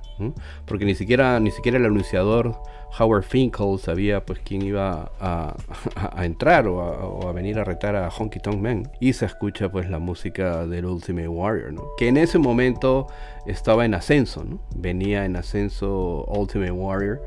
porque 0.66 0.86
ni 0.86 0.96
siquiera, 0.96 1.40
ni 1.40 1.52
siquiera 1.52 1.78
el 1.78 1.86
anunciador 1.86 2.58
Howard 3.00 3.24
Finkel 3.24 3.80
sabía 3.80 4.26
pues 4.26 4.40
quién 4.40 4.62
iba 4.62 5.12
a, 5.20 5.56
entrar 6.24 6.68
o 6.68 7.28
a, 7.28 7.32
venir 7.32 7.60
a 7.60 7.64
retar 7.64 7.96
a 7.96 8.10
Honky 8.10 8.40
Tonk 8.40 8.62
Man. 8.62 8.92
Y 9.00 9.14
se 9.14 9.26
escucha 9.26 9.70
pues 9.72 9.90
la 9.90 10.00
música 10.00 10.66
del 10.68 10.86
Ultimate 10.86 11.28
Warrior, 11.28 11.76
que 11.98 12.08
en 12.08 12.18
ese 12.18 12.38
momento 12.38 13.08
estaba 13.46 13.86
en 13.86 13.94
ascenso, 13.94 14.44
venía 14.76 15.26
en 15.26 15.36
ascenso 15.36 16.26
Ultimate 16.26 16.72
Warrior 16.72 17.22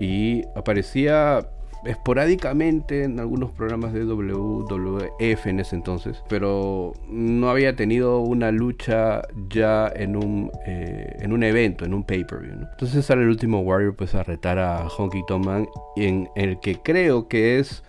y 0.00 0.42
aparecía 0.56 1.46
esporádicamente 1.84 3.04
en 3.04 3.20
algunos 3.20 3.52
programas 3.52 3.92
de 3.92 4.04
WWF 4.04 5.46
en 5.46 5.60
ese 5.60 5.76
entonces, 5.76 6.22
pero 6.28 6.92
no 7.08 7.50
había 7.50 7.76
tenido 7.76 8.20
una 8.20 8.50
lucha 8.50 9.22
ya 9.48 9.92
en 9.94 10.16
un, 10.16 10.50
eh, 10.66 11.16
en 11.20 11.32
un 11.32 11.42
evento, 11.42 11.84
en 11.84 11.94
un 11.94 12.04
pay-per-view. 12.04 12.54
Entonces 12.72 13.04
sale 13.04 13.22
el 13.22 13.28
último 13.28 13.60
Warrior 13.60 13.94
pues 13.96 14.14
a 14.14 14.22
retar 14.22 14.58
a 14.58 14.86
Honky 14.88 15.24
Tonk 15.26 15.44
Man, 15.44 15.68
en 15.96 16.28
el 16.36 16.60
que 16.60 16.76
creo 16.76 17.28
que 17.28 17.58
es 17.58 17.82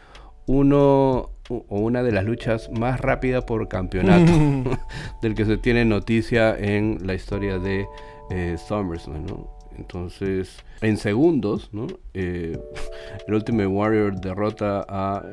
uno 0.48 1.32
o 1.50 1.80
una 1.80 2.04
de 2.04 2.12
las 2.12 2.26
luchas 2.26 2.70
más 2.72 3.00
rápidas 3.00 3.44
por 3.44 3.68
campeonato 3.68 4.32
del 5.22 5.36
que 5.36 5.46
se 5.46 5.58
tiene 5.58 5.86
noticia 5.86 6.58
en 6.58 7.06
la 7.06 7.14
historia 7.14 7.60
de 7.60 7.86
eh, 8.32 8.58
SummerSlam, 8.58 9.26
¿no? 9.26 9.55
Entonces, 9.78 10.64
en 10.82 10.98
segundos, 10.98 11.70
¿no? 11.72 11.88
Eh, 12.14 12.60
el 13.28 13.34
Ultimate 13.34 13.68
Warrior 13.68 14.20
derrota 14.20 14.86
a... 14.88 15.24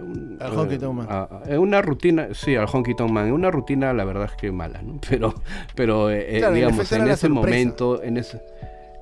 Al 0.41 0.59
Honky 0.59 0.79
Tonk 0.79 0.95
Man. 0.95 1.29
En 1.47 1.59
una 1.59 1.83
rutina, 1.83 2.29
sí, 2.33 2.57
al 2.57 2.67
Honky 2.67 2.95
Tonk 2.95 3.11
Man. 3.11 3.29
En 3.29 3.33
una 3.33 3.51
rutina, 3.51 3.93
la 3.93 4.05
verdad 4.05 4.25
es 4.27 4.37
que 4.37 4.53
mala, 4.53 4.83
¿no? 4.83 5.01
Pero, 5.09 5.35
pero 5.75 6.11
eh, 6.11 6.39
eh, 6.39 6.51
digamos, 6.53 6.91
en 6.93 7.09
ese 7.09 7.29
momento, 7.29 8.03
en 8.03 8.17
ese... 8.17 8.41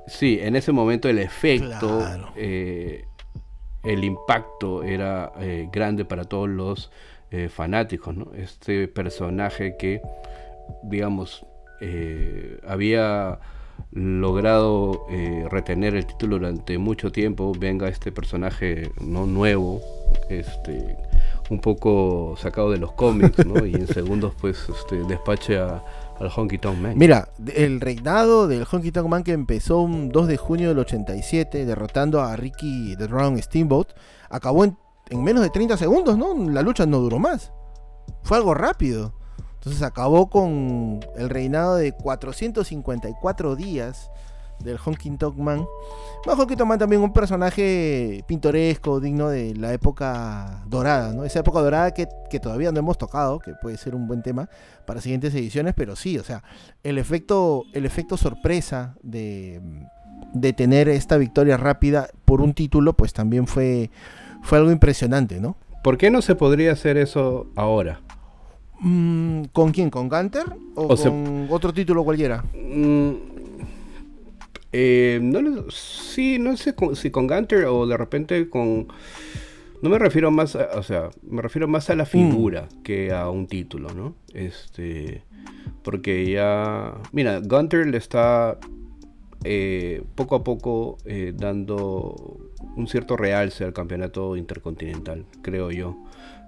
Sí, 0.06 0.38
en 0.40 0.56
ese 0.56 0.72
momento 0.72 1.08
el 1.08 1.20
efecto, 1.20 2.04
el 2.34 4.04
impacto 4.04 4.82
era 4.82 5.30
grande 5.72 6.04
para 6.04 6.24
todos 6.24 6.48
los 6.48 6.90
fanáticos, 7.50 8.16
¿no? 8.16 8.32
Este 8.34 8.88
personaje 8.88 9.76
que, 9.78 10.00
digamos, 10.82 11.46
había 12.66 13.38
logrado 13.92 15.06
eh, 15.10 15.46
retener 15.50 15.94
el 15.94 16.06
título 16.06 16.38
durante 16.38 16.78
mucho 16.78 17.12
tiempo, 17.12 17.52
venga 17.58 17.88
este 17.88 18.12
personaje 18.12 18.90
no 19.00 19.26
nuevo, 19.26 19.80
este 20.28 20.96
un 21.50 21.60
poco 21.60 22.36
sacado 22.38 22.70
de 22.70 22.78
los 22.78 22.92
cómics, 22.92 23.44
y 23.66 23.74
en 23.74 23.86
segundos 23.88 24.34
pues 24.40 24.68
este, 24.68 25.02
despache 25.04 25.58
a, 25.58 25.82
al 26.20 26.30
Honky 26.34 26.58
Tonk 26.58 26.78
Man. 26.78 26.92
Mira, 26.96 27.28
el 27.54 27.80
reinado 27.80 28.46
del 28.46 28.66
Honky 28.70 28.92
Tonk 28.92 29.08
Man 29.08 29.24
que 29.24 29.32
empezó 29.32 29.80
un 29.80 30.10
2 30.10 30.28
de 30.28 30.36
junio 30.36 30.68
del 30.68 30.78
87 30.78 31.66
derrotando 31.66 32.20
a 32.20 32.36
Ricky 32.36 32.94
the 32.96 33.08
Dragon 33.08 33.40
Steamboat, 33.42 33.88
acabó 34.28 34.64
en, 34.64 34.76
en 35.08 35.24
menos 35.24 35.42
de 35.42 35.50
30 35.50 35.76
segundos, 35.76 36.16
¿no? 36.16 36.34
La 36.50 36.62
lucha 36.62 36.86
no 36.86 36.98
duró 36.98 37.18
más. 37.18 37.52
Fue 38.22 38.36
algo 38.36 38.54
rápido. 38.54 39.19
Entonces 39.60 39.82
acabó 39.82 40.30
con 40.30 41.00
el 41.18 41.28
reinado 41.28 41.76
de 41.76 41.92
454 41.92 43.56
días 43.56 44.10
del 44.64 44.78
Honky 44.82 45.10
Tonk 45.18 45.36
Man. 45.36 45.66
Bueno, 46.24 46.42
Honky 46.42 46.56
Tonk 46.56 46.66
Man 46.66 46.78
también 46.78 47.02
un 47.02 47.12
personaje 47.12 48.24
pintoresco, 48.26 49.00
digno 49.00 49.28
de 49.28 49.54
la 49.54 49.74
época 49.74 50.62
dorada, 50.66 51.12
¿no? 51.12 51.24
Esa 51.24 51.40
época 51.40 51.60
dorada 51.60 51.92
que, 51.92 52.06
todavía 52.40 52.72
no 52.72 52.78
hemos 52.78 52.96
tocado, 52.96 53.38
que 53.38 53.52
puede 53.60 53.76
ser 53.76 53.94
un 53.94 54.06
buen 54.06 54.22
tema 54.22 54.48
para 54.86 55.02
siguientes 55.02 55.34
ediciones, 55.34 55.74
pero 55.76 55.94
sí, 55.94 56.16
o 56.16 56.24
sea, 56.24 56.42
el 56.82 56.96
efecto, 56.96 57.64
el 57.74 57.84
efecto 57.84 58.16
sorpresa 58.16 58.94
de, 59.02 59.60
de 60.32 60.54
tener 60.54 60.88
esta 60.88 61.18
victoria 61.18 61.58
rápida 61.58 62.08
por 62.24 62.40
un 62.40 62.54
título, 62.54 62.94
pues 62.94 63.12
también 63.12 63.46
fue, 63.46 63.90
fue 64.42 64.56
algo 64.56 64.70
impresionante, 64.70 65.38
¿no? 65.38 65.58
¿Por 65.84 65.98
qué 65.98 66.10
no 66.10 66.22
se 66.22 66.34
podría 66.34 66.72
hacer 66.72 66.96
eso 66.96 67.50
ahora? 67.56 68.00
Mm, 68.80 69.44
¿Con 69.52 69.72
quién? 69.72 69.90
¿Con 69.90 70.08
Gunter? 70.08 70.46
¿O, 70.74 70.88
con 70.96 71.48
otro 71.50 71.72
título 71.72 72.02
cualquiera? 72.02 72.42
Mm, 72.54 73.12
eh, 74.72 75.18
no, 75.22 75.70
sí, 75.70 76.38
no 76.38 76.56
sé 76.56 76.74
si 76.94 77.10
con 77.10 77.26
Gunter 77.26 77.66
o 77.66 77.86
de 77.86 77.96
repente 77.96 78.48
con... 78.48 78.88
No 79.82 79.88
me 79.88 79.98
refiero 79.98 80.30
más 80.30 80.56
a, 80.56 80.78
o 80.78 80.82
sea, 80.82 81.08
me 81.22 81.40
refiero 81.40 81.66
más 81.66 81.88
a 81.90 81.94
la 81.94 82.04
mm. 82.04 82.06
figura 82.06 82.68
que 82.82 83.12
a 83.12 83.30
un 83.30 83.46
título, 83.46 83.88
¿no? 83.94 84.14
Este, 84.34 85.24
porque 85.82 86.30
ya, 86.30 86.94
mira, 87.12 87.40
Gunter 87.40 87.86
le 87.86 87.96
está 87.96 88.58
eh, 89.44 90.02
poco 90.14 90.36
a 90.36 90.44
poco 90.44 90.98
eh, 91.06 91.32
dando 91.34 92.38
un 92.76 92.86
cierto 92.88 93.16
realce 93.16 93.64
al 93.64 93.72
campeonato 93.72 94.36
intercontinental, 94.36 95.24
creo 95.42 95.70
yo. 95.70 95.96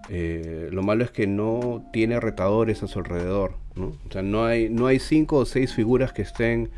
Eh, 0.09 0.68
lo 0.73 0.82
malo 0.82 1.04
es 1.04 1.11
que 1.11 1.26
no 1.26 1.88
tiene 1.92 2.21
retadores 2.21 2.82
a 2.82 2.88
su 2.88 2.99
alrededor. 2.99 3.54
¿no? 3.75 3.87
O 3.87 4.12
sea, 4.12 4.23
no 4.23 4.44
hay, 4.44 4.68
no 4.68 4.87
hay 4.87 4.99
cinco 4.99 5.38
o 5.38 5.44
seis 5.44 5.73
figuras 5.73 6.12
que 6.12 6.23
estén 6.23 6.71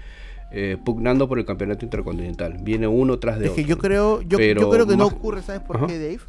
eh, 0.52 0.76
pugnando 0.84 1.28
por 1.28 1.38
el 1.38 1.44
campeonato 1.44 1.84
intercontinental. 1.84 2.58
Viene 2.60 2.86
uno 2.86 3.18
tras 3.18 3.38
de 3.38 3.46
es 3.46 3.50
otro. 3.52 3.62
Que 3.62 3.68
yo 3.68 3.78
creo, 3.78 4.22
yo, 4.22 4.38
creo 4.38 4.86
que 4.86 4.96
no 4.96 5.06
ocurre, 5.06 5.42
¿sabes 5.42 5.62
por 5.62 5.86
qué, 5.86 5.98
Dave? 5.98 6.20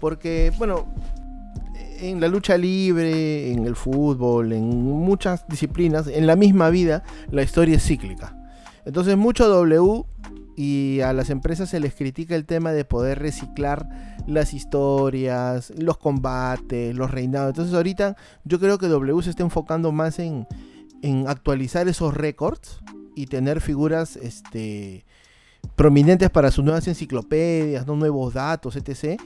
Porque, 0.00 0.52
bueno, 0.58 0.86
en 2.00 2.20
la 2.20 2.28
lucha 2.28 2.56
libre, 2.56 3.52
en 3.52 3.66
el 3.66 3.76
fútbol, 3.76 4.52
en 4.52 4.68
muchas 4.68 5.46
disciplinas, 5.48 6.06
en 6.06 6.26
la 6.26 6.36
misma 6.36 6.70
vida, 6.70 7.02
la 7.30 7.42
historia 7.42 7.76
es 7.76 7.84
cíclica. 7.84 8.36
Entonces, 8.84 9.16
mucho 9.16 9.48
W 9.48 10.04
y 10.56 11.00
a 11.00 11.12
las 11.12 11.30
empresas 11.30 11.70
se 11.70 11.80
les 11.80 11.94
critica 11.94 12.36
el 12.36 12.44
tema 12.44 12.72
de 12.72 12.84
poder 12.84 13.18
reciclar 13.18 14.13
las 14.26 14.54
historias, 14.54 15.72
los 15.76 15.98
combates, 15.98 16.94
los 16.94 17.10
reinados. 17.10 17.50
Entonces 17.50 17.74
ahorita 17.74 18.16
yo 18.44 18.58
creo 18.58 18.78
que 18.78 18.88
W 18.88 19.22
se 19.22 19.30
está 19.30 19.42
enfocando 19.42 19.92
más 19.92 20.18
en, 20.18 20.46
en 21.02 21.28
actualizar 21.28 21.88
esos 21.88 22.14
récords 22.14 22.80
y 23.14 23.26
tener 23.26 23.60
figuras 23.60 24.16
este, 24.16 25.04
prominentes 25.76 26.30
para 26.30 26.50
sus 26.50 26.64
nuevas 26.64 26.88
enciclopedias, 26.88 27.86
¿no? 27.86 27.96
nuevos 27.96 28.34
datos, 28.34 28.76
etc 28.76 29.20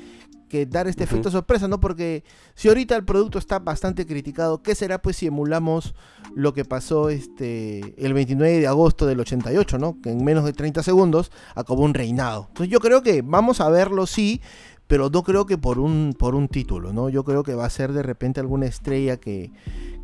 que 0.49 0.67
dar 0.67 0.88
este 0.88 1.05
efecto 1.05 1.31
sorpresa, 1.31 1.69
¿no? 1.69 1.78
Porque 1.78 2.25
si 2.55 2.69
ahorita 2.69 2.97
el 2.97 3.05
producto 3.05 3.38
está 3.38 3.59
bastante 3.59 4.07
criticado, 4.07 4.62
¿qué 4.62 4.75
será 4.75 5.00
pues 5.00 5.17
si 5.17 5.26
emulamos 5.26 5.95
lo 6.35 6.55
que 6.55 6.64
pasó 6.64 7.11
este 7.11 7.95
el 8.05 8.14
29 8.14 8.59
de 8.59 8.67
agosto 8.67 9.07
del 9.07 9.21
88, 9.21 9.78
¿no? 9.78 10.00
Que 10.00 10.11
en 10.11 10.25
menos 10.25 10.45
de 10.45 10.52
30 10.52 10.83
segundos 10.83 11.31
acabó 11.55 11.85
un 11.85 11.95
reinado. 11.95 12.47
Entonces 12.49 12.73
yo 12.73 12.81
creo 12.81 13.02
que 13.02 13.23
vamos 13.23 13.61
a 13.61 13.69
verlo 13.69 14.07
sí, 14.07 14.40
pero 14.88 15.11
no 15.11 15.23
creo 15.23 15.47
que 15.47 15.59
por 15.59 15.78
un 15.78 16.16
por 16.18 16.35
un 16.35 16.49
título, 16.49 16.92
¿no? 16.92 17.09
Yo 17.11 17.23
creo 17.23 17.45
que 17.45 17.54
va 17.54 17.66
a 17.66 17.71
ser 17.71 17.92
de 17.92 18.02
repente 18.02 18.40
alguna 18.40 18.66
estrella 18.66 19.18
que, 19.18 19.50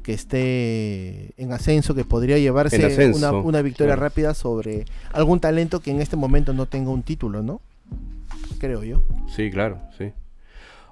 que 0.03 0.13
esté 0.13 1.31
en 1.43 1.53
ascenso, 1.53 1.95
que 1.95 2.05
podría 2.05 2.39
llevarse 2.39 2.77
una, 3.43 3.63
victoria 3.63 3.97
rápida 3.97 4.35
sobre 4.35 4.85
algún 5.13 5.41
talento 5.41 5.81
que 5.81 5.91
en 5.91 6.03
este 6.03 6.17
momento 6.17 6.53
no 6.53 6.67
tenga 6.67 6.91
un 6.91 7.03
título, 7.03 7.43
¿no? 7.43 7.61
Creo 8.59 8.85
yo. 8.85 9.03
Sí, 9.35 9.51
claro, 9.51 9.79
sí. 9.97 10.13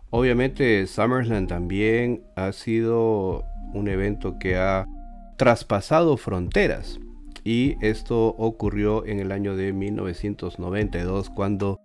Obviamente 0.08 0.86
SummerSlam 0.86 1.46
también 1.46 2.22
ha 2.34 2.52
sido 2.52 3.44
un 3.74 3.88
evento 3.88 4.38
que 4.38 4.56
ha 4.56 4.86
traspasado 5.36 6.16
fronteras 6.16 6.98
y 7.44 7.76
esto 7.84 8.28
ocurrió 8.28 9.04
en 9.04 9.20
el 9.20 9.32
año 9.32 9.56
de 9.56 9.72
1992 9.72 11.30
cuando 11.30 11.80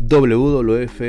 WWF 0.00 1.00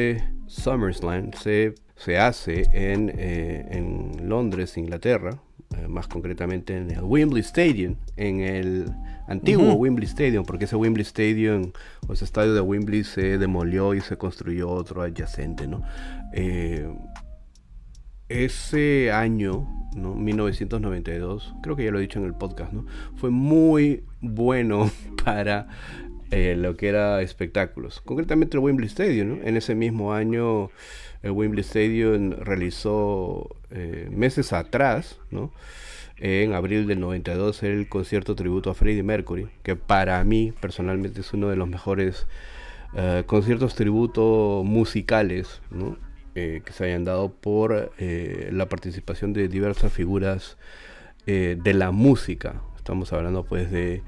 SummerSlam 0.53 1.31
se, 1.33 1.75
se 1.95 2.17
hace 2.17 2.67
en, 2.71 3.11
eh, 3.15 3.65
en 3.71 4.29
Londres, 4.29 4.77
Inglaterra, 4.77 5.39
eh, 5.77 5.87
más 5.87 6.07
concretamente 6.07 6.77
en 6.77 6.91
el 6.91 7.01
Wembley 7.01 7.41
Stadium, 7.41 7.95
en 8.15 8.41
el 8.41 8.91
antiguo 9.27 9.73
Wembley 9.73 10.07
Stadium, 10.07 10.45
porque 10.45 10.65
ese 10.65 10.75
Wembley 10.75 11.03
Stadium, 11.03 11.71
o 12.07 12.13
ese 12.13 12.25
estadio 12.25 12.53
de 12.53 12.61
Wembley 12.61 13.03
se 13.03 13.37
demolió 13.37 13.93
y 13.95 14.01
se 14.01 14.17
construyó 14.17 14.69
otro 14.69 15.01
adyacente, 15.01 15.67
¿no? 15.67 15.81
Eh, 16.33 16.87
ese 18.29 19.11
año, 19.11 19.67
¿no? 19.95 20.13
1992, 20.15 21.55
creo 21.63 21.75
que 21.75 21.85
ya 21.85 21.91
lo 21.91 21.97
he 21.97 22.01
dicho 22.01 22.19
en 22.19 22.25
el 22.25 22.35
podcast, 22.35 22.71
¿no? 22.71 22.85
Fue 23.15 23.31
muy 23.31 24.03
bueno 24.21 24.91
para 25.25 25.67
eh, 26.35 26.55
lo 26.55 26.75
que 26.75 26.87
era 26.87 27.21
espectáculos. 27.21 28.01
Concretamente 28.01 28.57
el 28.57 28.63
Wembley 28.63 28.87
Stadium, 28.87 29.37
¿no? 29.37 29.43
En 29.43 29.55
ese 29.55 29.75
mismo 29.75 30.15
año 30.15 30.71
el 31.21 31.29
Wembley 31.29 31.61
Stadium 31.61 32.31
realizó 32.31 33.55
eh, 33.69 34.09
meses 34.11 34.51
atrás, 34.51 35.19
¿no? 35.29 35.51
En 36.17 36.53
abril 36.53 36.87
del 36.87 36.99
92 37.01 37.61
el 37.61 37.87
concierto 37.87 38.33
tributo 38.35 38.71
a 38.71 38.73
Freddie 38.73 39.03
Mercury, 39.03 39.47
que 39.61 39.75
para 39.75 40.23
mí 40.23 40.51
personalmente 40.59 41.21
es 41.21 41.33
uno 41.33 41.49
de 41.49 41.55
los 41.55 41.67
mejores 41.67 42.25
eh, 42.95 43.21
conciertos 43.27 43.75
tributo 43.75 44.63
musicales, 44.65 45.61
¿no? 45.69 45.97
que 46.33 46.63
se 46.71 46.85
hayan 46.85 47.03
dado 47.03 47.31
por 47.31 47.91
la 47.99 48.67
participación 48.67 49.33
de 49.33 49.47
diversas 49.47 49.93
figuras 49.93 50.57
de 51.27 51.73
la 51.75 51.91
música. 51.91 52.63
Estamos 52.75 53.13
hablando 53.13 53.43
pues 53.45 53.69
de 53.69 54.01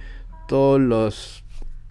todos 0.47 0.81
los 0.81 1.44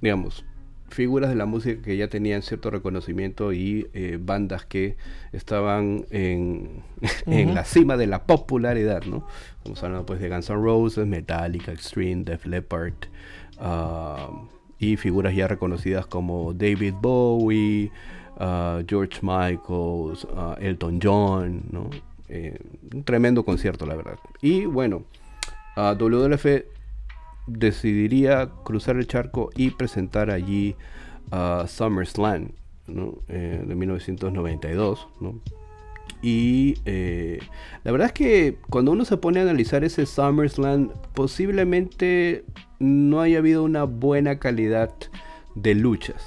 digamos, 0.04 0.44
figuras 0.90 1.30
de 1.30 1.37
la 1.37 1.46
música 1.46 1.82
que 1.82 1.96
ya 1.96 2.08
tenían 2.08 2.42
cierto 2.42 2.70
reconocimiento 2.70 3.52
y 3.52 3.88
eh, 3.94 4.18
bandas 4.20 4.66
que 4.66 4.96
estaban 5.32 6.04
en, 6.11 6.82
la 7.54 7.64
cima 7.64 7.96
de 7.96 8.06
la 8.06 8.25
popularidad, 8.25 9.02
¿no? 9.04 9.26
Estamos 9.56 9.82
hablando 9.82 10.06
pues 10.06 10.20
de 10.20 10.28
Guns 10.28 10.50
N' 10.50 10.56
Roses, 10.62 11.06
Metallica, 11.06 11.73
Extreme, 11.73 12.25
Def 12.25 12.46
Leppard, 12.46 12.92
uh, 13.58 14.46
y 14.78 14.96
figuras 14.96 15.34
ya 15.34 15.49
reconocidas 15.49 16.06
como 16.06 16.52
David 16.52 16.94
Bowie, 17.00 17.90
uh, 18.37 18.84
George 18.87 19.20
Michael, 19.23 19.58
uh, 19.68 20.54
Elton 20.61 21.00
John, 21.02 21.62
¿no? 21.70 21.90
Eh, 22.28 22.58
un 22.92 23.04
tremendo 23.04 23.44
concierto, 23.44 23.87
la 23.87 23.94
verdad. 23.94 24.18
Y 24.42 24.66
bueno, 24.66 25.04
uh, 25.76 25.94
WWF 25.94 26.74
decidiría 27.46 28.50
cruzar 28.64 28.96
el 28.96 29.06
charco 29.06 29.50
y 29.54 29.70
presentar 29.70 30.30
allí 30.30 30.76
a 31.30 31.66
SummerSlam. 31.66 32.50
Eh, 33.28 33.64
de 33.66 33.74
1992. 33.74 35.08
¿no? 35.20 35.40
Y 36.20 36.76
eh, 36.84 37.38
la 37.82 37.92
verdad 37.92 38.08
es 38.08 38.12
que 38.12 38.58
cuando 38.68 38.92
uno 38.92 39.06
se 39.06 39.16
pone 39.16 39.40
a 39.40 39.42
analizar 39.42 39.84
ese 39.84 40.04
SummerSlam, 40.04 40.90
posiblemente 41.14 42.44
no 42.78 43.20
haya 43.22 43.38
habido 43.38 43.64
una 43.64 43.84
buena 43.84 44.38
calidad 44.38 44.92
de 45.54 45.74
luchas. 45.74 46.26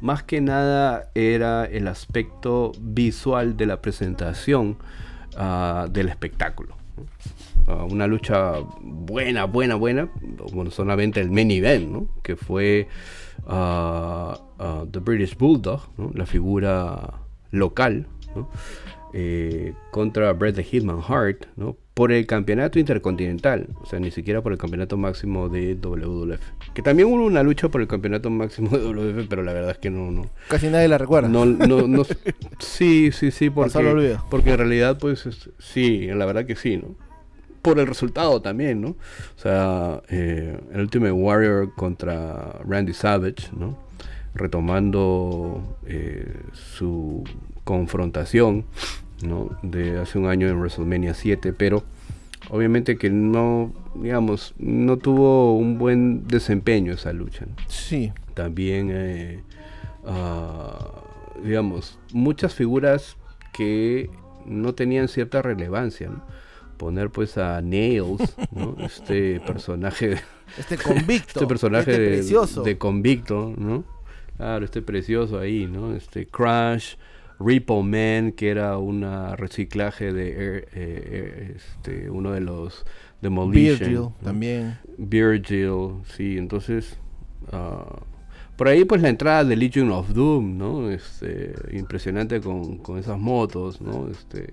Más 0.00 0.22
que 0.22 0.40
nada 0.40 1.10
era 1.14 1.66
el 1.66 1.88
aspecto 1.88 2.72
visual 2.80 3.56
de 3.56 3.66
la 3.66 3.82
presentación 3.82 4.78
uh, 5.36 5.88
del 5.88 6.08
espectáculo. 6.08 6.76
Uh, 7.66 7.92
una 7.92 8.06
lucha 8.06 8.54
buena, 8.80 9.44
buena, 9.44 9.76
buena, 9.76 10.10
bueno, 10.52 10.70
solamente 10.70 11.20
el 11.20 11.30
main 11.30 11.50
event, 11.50 11.88
¿no? 11.88 12.08
que 12.22 12.34
fue 12.34 12.88
uh, 13.46 14.34
The 14.90 14.98
British 14.98 15.36
Bulldog, 15.36 15.80
¿no? 15.96 16.10
la 16.14 16.26
figura 16.26 17.20
local, 17.52 18.06
¿no? 18.34 18.48
eh, 19.12 19.74
contra 19.90 20.32
Bret 20.32 20.56
the 20.56 20.64
Hitman 20.64 21.00
Hart, 21.06 21.46
¿no? 21.56 21.76
por 21.94 22.10
el 22.10 22.26
campeonato 22.26 22.78
intercontinental, 22.78 23.68
o 23.82 23.86
sea, 23.86 24.00
ni 24.00 24.10
siquiera 24.10 24.40
por 24.40 24.52
el 24.52 24.58
campeonato 24.58 24.96
máximo 24.96 25.48
de 25.50 25.74
WWF. 25.74 26.72
Que 26.72 26.80
también 26.80 27.08
hubo 27.08 27.22
una 27.22 27.42
lucha 27.42 27.68
por 27.68 27.82
el 27.82 27.86
campeonato 27.86 28.30
máximo 28.30 28.70
de 28.70 28.84
WWF, 28.84 29.26
pero 29.28 29.42
la 29.42 29.52
verdad 29.52 29.72
es 29.72 29.78
que 29.78 29.90
no. 29.90 30.10
no 30.10 30.26
Casi 30.48 30.68
nadie 30.68 30.88
la 30.88 30.96
recuerda. 30.96 31.28
No, 31.28 31.44
no, 31.44 31.86
no. 31.86 32.02
sí, 32.58 33.12
sí, 33.12 33.30
sí, 33.30 33.50
porque, 33.50 34.16
porque 34.30 34.52
en 34.52 34.58
realidad, 34.58 34.98
pues, 34.98 35.26
es, 35.26 35.50
sí, 35.58 36.06
la 36.06 36.24
verdad 36.24 36.46
que 36.46 36.56
sí, 36.56 36.78
¿no? 36.78 36.94
Por 37.62 37.78
el 37.78 37.86
resultado 37.86 38.42
también, 38.42 38.80
¿no? 38.80 38.88
O 38.88 38.96
sea, 39.36 40.02
eh, 40.08 40.58
el 40.72 40.80
Ultimate 40.80 41.12
Warrior 41.12 41.74
contra 41.74 42.60
Randy 42.66 42.92
Savage, 42.92 43.50
¿no? 43.56 43.78
Retomando 44.34 45.76
eh, 45.86 46.34
su 46.52 47.24
confrontación 47.64 48.64
¿no? 49.22 49.50
de 49.62 50.00
hace 50.00 50.18
un 50.18 50.26
año 50.26 50.48
en 50.48 50.58
WrestleMania 50.58 51.14
7, 51.14 51.52
pero 51.52 51.84
obviamente 52.50 52.96
que 52.96 53.10
no, 53.10 53.72
digamos, 53.94 54.54
no 54.58 54.96
tuvo 54.96 55.56
un 55.56 55.78
buen 55.78 56.26
desempeño 56.26 56.92
esa 56.92 57.12
lucha. 57.12 57.46
¿no? 57.46 57.54
Sí. 57.68 58.12
También, 58.34 58.90
eh, 58.92 59.42
uh, 60.04 61.42
digamos, 61.44 61.98
muchas 62.12 62.54
figuras 62.54 63.16
que 63.52 64.10
no 64.46 64.74
tenían 64.74 65.08
cierta 65.08 65.42
relevancia, 65.42 66.08
¿no? 66.08 66.22
Poner 66.76 67.10
pues 67.10 67.38
a 67.38 67.60
Nails, 67.60 68.36
¿no? 68.50 68.76
Este 68.84 69.40
personaje... 69.40 70.16
Este 70.58 70.76
convicto. 70.76 71.40
este 71.40 71.46
personaje 71.46 71.90
este 71.92 72.06
precioso. 72.08 72.62
De, 72.62 72.70
de, 72.70 72.78
convicto, 72.78 73.54
¿no? 73.56 73.84
Claro, 74.36 74.64
este 74.64 74.82
precioso 74.82 75.38
ahí, 75.38 75.66
¿no? 75.66 75.94
Este 75.94 76.26
Crash, 76.26 76.96
Ripple 77.40 77.82
Man, 77.82 78.32
que 78.32 78.50
era 78.50 78.76
un 78.76 79.02
reciclaje 79.36 80.12
de 80.12 80.28
eh, 80.30 80.68
eh, 80.74 81.56
este, 81.56 82.10
uno 82.10 82.32
de 82.32 82.40
los 82.40 82.84
Demolition. 83.22 83.78
Virgil 83.78 83.94
¿no? 83.94 84.14
también. 84.22 84.78
Virgil, 84.98 86.02
sí, 86.16 86.36
entonces... 86.36 86.98
Uh, 87.52 88.12
por 88.56 88.68
ahí 88.68 88.84
pues 88.84 89.02
la 89.02 89.08
entrada 89.08 89.44
de 89.44 89.56
Legion 89.56 89.90
of 89.90 90.12
Doom, 90.12 90.58
¿no? 90.58 90.90
Este, 90.90 91.54
impresionante 91.72 92.40
con, 92.40 92.78
con 92.78 92.98
esas 92.98 93.18
motos, 93.18 93.80
¿no? 93.80 94.08
Este, 94.08 94.52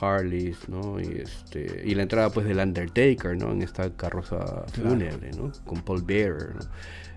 Harleys, 0.00 0.68
¿no? 0.68 1.00
Y, 1.00 1.22
este, 1.22 1.82
y 1.84 1.94
la 1.94 2.02
entrada 2.02 2.30
pues 2.30 2.46
del 2.46 2.58
Undertaker, 2.58 3.36
¿no? 3.36 3.52
En 3.52 3.62
esta 3.62 3.90
carroza 3.90 4.64
fúnebre, 4.72 5.30
¿no? 5.32 5.52
Con 5.64 5.82
Paul 5.82 6.02
Bearer, 6.02 6.54
¿no? 6.54 6.60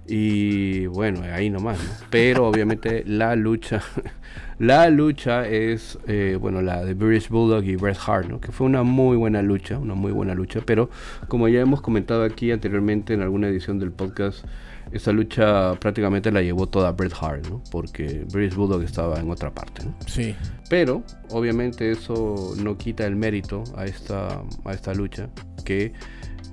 Y 0.08 0.88
bueno, 0.88 1.22
ahí 1.32 1.50
nomás, 1.50 1.78
¿no? 1.78 1.90
Pero 2.10 2.48
obviamente 2.48 3.04
la 3.06 3.36
lucha, 3.36 3.82
la 4.60 4.90
lucha 4.90 5.48
es, 5.48 6.00
eh, 6.08 6.38
bueno, 6.40 6.62
la 6.62 6.84
de 6.84 6.96
British 6.96 7.30
Bulldog 7.30 7.64
y 7.64 7.76
Bret 7.76 7.98
Hart, 8.06 8.28
¿no? 8.28 8.42
Que 8.42 8.52
fue 8.52 8.66
una 8.66 8.84
muy 8.84 9.16
buena 9.16 9.42
lucha, 9.42 9.78
una 9.78 9.94
muy 9.94 10.12
buena 10.12 10.34
lucha, 10.34 10.62
pero 10.66 10.90
como 11.28 11.48
ya 11.48 11.62
hemos 11.62 11.82
comentado 11.82 12.24
aquí 12.24 12.52
anteriormente 12.52 13.14
en 13.14 13.22
alguna 13.22 13.48
edición 13.48 13.80
del 13.80 13.92
podcast, 13.92 14.44
esa 14.92 15.12
lucha 15.12 15.76
prácticamente 15.80 16.32
la 16.32 16.42
llevó 16.42 16.68
toda 16.68 16.92
Bret 16.92 17.14
Hart, 17.20 17.48
¿no? 17.48 17.64
Porque 17.72 18.26
British 18.32 18.56
Bulldog 18.56 18.84
estaba 18.84 19.20
en 19.20 19.30
otra 19.30 19.54
parte, 19.54 19.86
¿no? 19.86 19.96
Sí. 20.06 20.36
Pero, 20.70 21.04
obviamente, 21.30 21.92
eso 21.92 22.54
no 22.58 22.78
quita 22.78 23.06
el 23.06 23.16
mérito 23.16 23.64
a 23.76 23.86
esta, 23.86 24.42
a 24.66 24.74
esta 24.74 24.94
lucha 24.94 25.30
que 25.64 25.94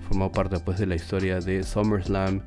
formó 0.08 0.32
parte 0.32 0.58
pues 0.60 0.78
de 0.78 0.86
la 0.86 0.94
historia 0.94 1.40
de 1.40 1.62
SummerSlam 1.62 2.42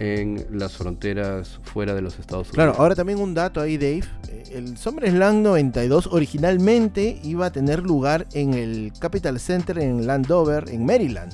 en 0.00 0.46
las 0.50 0.76
fronteras 0.76 1.60
fuera 1.62 1.94
de 1.94 2.02
los 2.02 2.18
Estados 2.18 2.48
Unidos. 2.48 2.54
Claro, 2.54 2.74
ahora 2.78 2.94
también 2.94 3.20
un 3.20 3.34
dato 3.34 3.60
ahí, 3.60 3.76
Dave. 3.76 4.04
El 4.50 4.76
SummerSlam 4.76 5.42
92 5.42 6.08
originalmente 6.10 7.20
iba 7.22 7.46
a 7.46 7.52
tener 7.52 7.82
lugar 7.82 8.26
en 8.32 8.54
el 8.54 8.92
Capital 8.98 9.38
Center 9.38 9.78
en 9.78 10.06
Landover, 10.06 10.64
en 10.68 10.84
Maryland. 10.84 11.32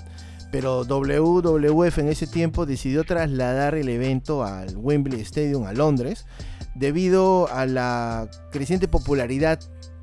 Pero 0.51 0.85
WWF 0.85 1.99
en 1.99 2.09
ese 2.09 2.27
tiempo 2.27 2.65
decidió 2.65 3.05
trasladar 3.05 3.75
el 3.75 3.89
evento 3.89 4.45
al 4.45 4.77
Wembley 4.77 5.21
Stadium 5.21 5.65
a 5.65 5.73
Londres 5.73 6.27
debido 6.75 7.49
a 7.53 7.67
la 7.67 8.29
creciente 8.51 8.89
popularidad 8.89 9.61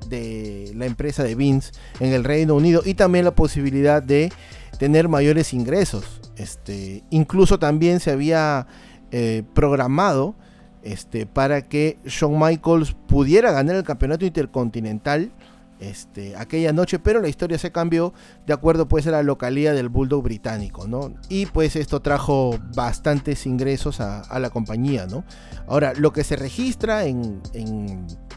de 0.08 0.72
la 0.76 0.86
empresa 0.86 1.24
de 1.24 1.34
Vince 1.34 1.72
en 2.00 2.12
el 2.12 2.22
Reino 2.22 2.54
Unido 2.54 2.82
y 2.84 2.94
también 2.94 3.24
la 3.24 3.34
posibilidad 3.34 4.02
de 4.02 4.32
tener 4.78 5.08
mayores 5.08 5.52
ingresos. 5.52 6.20
Este, 6.36 7.02
incluso 7.10 7.58
también 7.58 7.98
se 7.98 8.10
había 8.10 8.66
eh, 9.10 9.42
programado 9.54 10.36
este, 10.82 11.26
para 11.26 11.62
que 11.62 11.98
Shawn 12.04 12.38
Michaels 12.38 12.94
pudiera 13.08 13.50
ganar 13.50 13.76
el 13.76 13.82
campeonato 13.82 14.24
intercontinental 14.24 15.32
este, 15.80 16.36
aquella 16.36 16.72
noche, 16.72 16.98
pero 16.98 17.20
la 17.20 17.28
historia 17.28 17.58
se 17.58 17.72
cambió 17.72 18.12
de 18.46 18.52
acuerdo 18.52 18.88
pues 18.88 19.06
a 19.06 19.10
la 19.10 19.22
localidad 19.22 19.74
del 19.74 19.88
Bulldog 19.88 20.22
británico, 20.24 20.86
¿no? 20.86 21.14
Y 21.28 21.46
pues 21.46 21.76
esto 21.76 22.00
trajo 22.00 22.58
bastantes 22.74 23.46
ingresos 23.46 24.00
a, 24.00 24.38
la 24.38 24.50
compañía, 24.50 25.06
¿no? 25.06 25.24
Ahora, 25.66 25.92
lo 25.94 26.12
que 26.12 26.24
se 26.24 26.36
registra 26.36 27.04
en, 27.04 27.40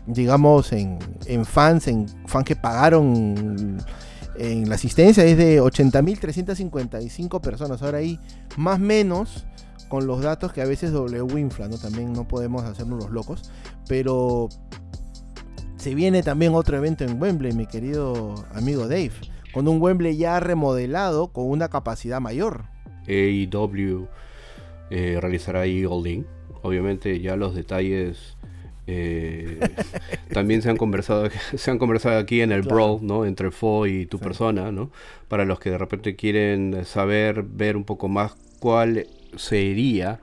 digamos, 0.06 0.72
en, 0.72 1.00
en, 1.26 1.46
fans, 1.46 1.88
en 1.88 2.08
fans 2.28 2.46
que 2.46 2.56
pagaron 2.56 3.78
en 4.38 4.70
la 4.70 4.76
asistencia 4.76 5.24
es 5.26 5.38
de 5.38 5.62
80.355 5.62 7.42
personas. 7.42 7.82
Ahora 7.82 8.00
ahí, 8.00 8.20
más 8.58 8.80
menos, 8.80 9.46
con 9.90 10.08
los 10.08 10.22
datos 10.22 10.54
que 10.54 10.62
a 10.62 10.66
veces 10.66 10.92
W 10.92 11.50
¿no? 11.70 11.78
También 11.78 12.14
no 12.14 12.28
podemos 12.28 12.64
hacernos 12.64 13.00
los 13.04 13.12
locos, 13.12 13.52
pero 13.88 14.48
se 15.80 15.96
viene 15.96 16.24
también 16.24 16.54
otro 16.54 16.76
evento 16.78 17.06
en 17.06 17.22
Wembley, 17.22 17.54
mi 17.54 17.66
querido 17.66 18.36
amigo 18.54 18.88
Dave, 18.88 19.14
con 19.54 19.68
un 19.70 19.82
Wembley 19.82 20.18
ya 20.18 20.40
remodelado 20.42 21.30
con 21.30 21.50
una 21.50 21.70
capacidad 21.70 22.20
mayor. 22.20 22.66
AEW 23.08 24.08
eh, 24.90 25.18
realizará 25.22 25.62
ahí 25.62 25.86
All. 25.86 26.26
Obviamente 26.64 27.22
ya 27.22 27.38
los 27.38 27.56
detalles 27.56 28.36
eh, 28.88 29.58
también 30.34 30.62
se 30.62 30.70
han 30.70 30.76
conversado 30.76 31.30
se 31.56 31.72
han 31.72 31.80
conversado 31.80 32.20
aquí 32.20 32.42
en 32.42 32.52
el 32.52 32.64
claro. 32.64 32.76
brawl, 32.76 33.08
¿no? 33.08 33.26
Entre 33.26 33.50
Fo 33.50 33.88
y 33.88 34.06
tu 34.06 34.18
sí. 34.18 34.24
persona, 34.24 34.74
¿no? 34.74 34.92
Para 35.30 35.46
los 35.46 35.62
que 35.62 35.70
de 35.70 35.78
repente 35.78 36.18
quieren 36.18 36.84
saber, 36.84 37.44
ver 37.44 37.78
un 37.78 37.86
poco 37.86 38.10
más 38.10 38.36
cuál 38.60 39.08
sería 39.38 40.20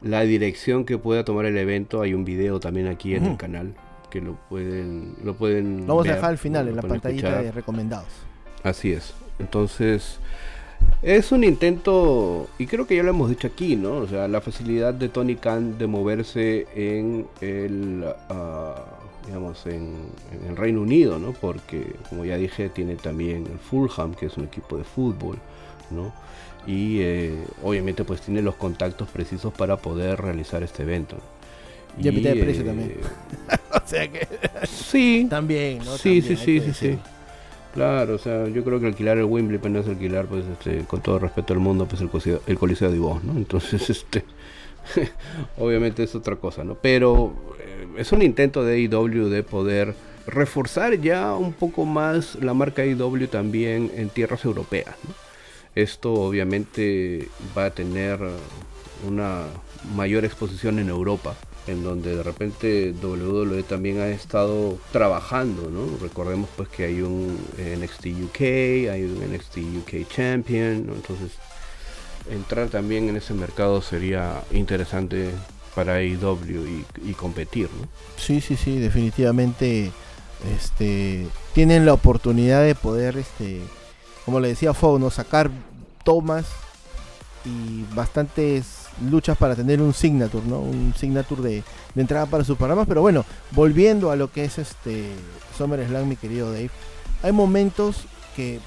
la 0.00 0.20
dirección 0.22 0.84
que 0.84 0.96
pueda 0.96 1.24
tomar 1.24 1.46
el 1.46 1.56
evento, 1.56 2.02
hay 2.02 2.14
un 2.14 2.24
video 2.24 2.60
también 2.60 2.86
aquí 2.86 3.16
en 3.16 3.24
uh 3.24 3.26
-huh. 3.26 3.30
el 3.32 3.36
canal 3.36 3.74
que 4.12 4.20
lo 4.20 4.34
pueden 4.34 5.14
lo 5.24 5.34
pueden 5.34 5.80
lo 5.80 5.86
vamos 5.86 6.04
ver, 6.04 6.12
a 6.12 6.16
dejar 6.16 6.30
al 6.32 6.38
final 6.38 6.68
en 6.68 6.76
la 6.76 6.82
pantallita 6.82 7.28
escuchar. 7.28 7.44
de 7.44 7.52
recomendados. 7.52 8.08
Así 8.62 8.92
es. 8.92 9.14
Entonces 9.38 10.18
es 11.00 11.32
un 11.32 11.44
intento 11.44 12.48
y 12.58 12.66
creo 12.66 12.86
que 12.86 12.96
ya 12.96 13.02
lo 13.02 13.10
hemos 13.10 13.30
dicho 13.30 13.46
aquí 13.46 13.76
no 13.76 13.98
o 13.98 14.08
sea 14.08 14.28
la 14.28 14.40
facilidad 14.40 14.92
de 14.92 15.08
Tony 15.08 15.36
Khan 15.36 15.78
de 15.78 15.86
moverse 15.86 16.66
en 16.74 17.26
el 17.40 18.04
uh, 18.30 19.26
digamos 19.26 19.64
en, 19.66 19.94
en, 20.32 20.50
el 20.50 20.56
Reino 20.56 20.82
Unido 20.82 21.18
no 21.18 21.32
porque 21.32 21.94
como 22.08 22.24
ya 22.24 22.36
dije 22.36 22.68
tiene 22.68 22.96
también 22.96 23.46
el 23.46 23.58
Fulham 23.58 24.14
que 24.14 24.26
es 24.26 24.36
un 24.36 24.44
equipo 24.44 24.76
de 24.76 24.84
fútbol 24.84 25.38
no 25.90 26.12
y 26.66 27.00
eh, 27.00 27.44
obviamente 27.62 28.04
pues 28.04 28.20
tiene 28.20 28.42
los 28.42 28.56
contactos 28.56 29.08
precisos 29.08 29.52
para 29.52 29.76
poder 29.76 30.20
realizar 30.20 30.64
este 30.64 30.82
evento 30.82 31.16
y, 31.98 32.04
y 32.04 32.08
a 32.08 32.12
mitad 32.12 32.30
de 32.30 32.42
precio 32.42 32.62
eh, 32.62 32.66
también. 32.66 32.92
o 33.84 33.88
sea 33.88 34.10
que. 34.10 34.28
Sí. 34.66 35.26
también, 35.28 35.78
¿no? 35.78 35.96
Sí, 35.96 36.20
también, 36.20 36.38
sí, 36.38 36.60
sí, 36.60 36.60
sí, 36.60 36.72
sí. 36.74 36.98
Claro, 37.72 38.16
o 38.16 38.18
sea, 38.18 38.48
yo 38.48 38.64
creo 38.64 38.80
que 38.80 38.86
alquilar 38.86 39.16
el 39.16 39.24
Wembley 39.24 39.58
pues 39.58 39.72
no 39.72 39.80
es 39.80 39.88
alquilar, 39.88 40.26
pues, 40.26 40.44
este, 40.44 40.84
con 40.84 41.00
todo 41.00 41.18
respeto 41.18 41.54
del 41.54 41.62
mundo, 41.62 41.86
pues 41.86 42.02
el 42.02 42.10
Coliseo, 42.10 42.42
el 42.46 42.58
Coliseo 42.58 42.90
de 42.90 42.96
Ivos, 42.96 43.24
¿no? 43.24 43.32
Entonces, 43.32 43.88
este, 43.90 44.24
obviamente 45.58 46.02
es 46.02 46.14
otra 46.14 46.36
cosa, 46.36 46.64
¿no? 46.64 46.74
Pero 46.74 47.32
eh, 47.58 47.86
es 47.96 48.12
un 48.12 48.22
intento 48.22 48.62
de 48.64 48.74
AEW 48.74 49.28
de 49.28 49.42
poder 49.42 49.94
reforzar 50.26 51.00
ya 51.00 51.34
un 51.34 51.52
poco 51.54 51.84
más 51.86 52.36
la 52.36 52.52
marca 52.52 52.82
AEW 52.82 53.26
también 53.28 53.90
en 53.96 54.10
tierras 54.10 54.44
europeas. 54.44 54.94
Esto 55.74 56.12
obviamente 56.12 57.28
va 57.56 57.66
a 57.66 57.70
tener 57.70 58.20
una 59.08 59.46
mayor 59.96 60.26
exposición 60.26 60.78
en 60.78 60.90
Europa 60.90 61.34
en 61.66 61.84
donde 61.84 62.16
de 62.16 62.22
repente 62.22 62.92
WWE 63.02 63.62
también 63.62 64.00
ha 64.00 64.08
estado 64.08 64.78
trabajando, 64.90 65.70
¿no? 65.70 65.98
Recordemos 66.00 66.48
pues 66.56 66.68
que 66.68 66.84
hay 66.84 67.02
un 67.02 67.38
NXT 67.56 68.06
UK, 68.24 68.40
hay 68.90 69.04
un 69.04 69.32
NXT 69.32 69.58
UK 69.78 70.08
Champion, 70.08 70.90
Entonces 70.94 71.32
entrar 72.30 72.68
también 72.68 73.08
en 73.08 73.16
ese 73.16 73.34
mercado 73.34 73.82
sería 73.82 74.42
interesante 74.52 75.30
para 75.74 75.94
AEW 75.94 76.84
y, 77.04 77.12
competir, 77.14 77.68
¿no? 77.80 77.88
Sí, 78.16 78.40
sí, 78.40 78.56
sí, 78.56 78.78
definitivamente 78.78 79.90
este 80.56 81.26
tienen 81.54 81.86
la 81.86 81.94
oportunidad 81.94 82.64
de 82.64 82.74
poder 82.74 83.16
este 83.16 83.60
como 84.24 84.40
le 84.40 84.48
decía 84.48 84.74
Fo, 84.74 84.98
¿no? 84.98 85.10
sacar 85.10 85.50
tomas 86.04 86.46
y 87.44 87.84
bastantes 87.94 88.81
luchas 89.00 89.36
para 89.36 89.54
tener 89.56 89.80
un 89.80 89.94
signature, 89.94 90.44
¿no? 90.46 90.60
Un 90.60 90.94
signature 90.96 91.42
de, 91.42 91.64
entrada 91.96 92.26
para 92.26 92.44
sus 92.44 92.56
programas. 92.56 92.86
Pero 92.86 93.00
bueno, 93.00 93.24
volviendo 93.52 94.10
a 94.10 94.16
lo 94.16 94.30
que 94.30 94.44
es 94.44 94.58
este 94.58 95.10
SummerSlam, 95.56 96.08
mi 96.08 96.16
querido 96.16 96.52
Dave, 96.52 96.70
hay 97.22 97.32
momentos 97.32 98.04
que, 98.36 98.60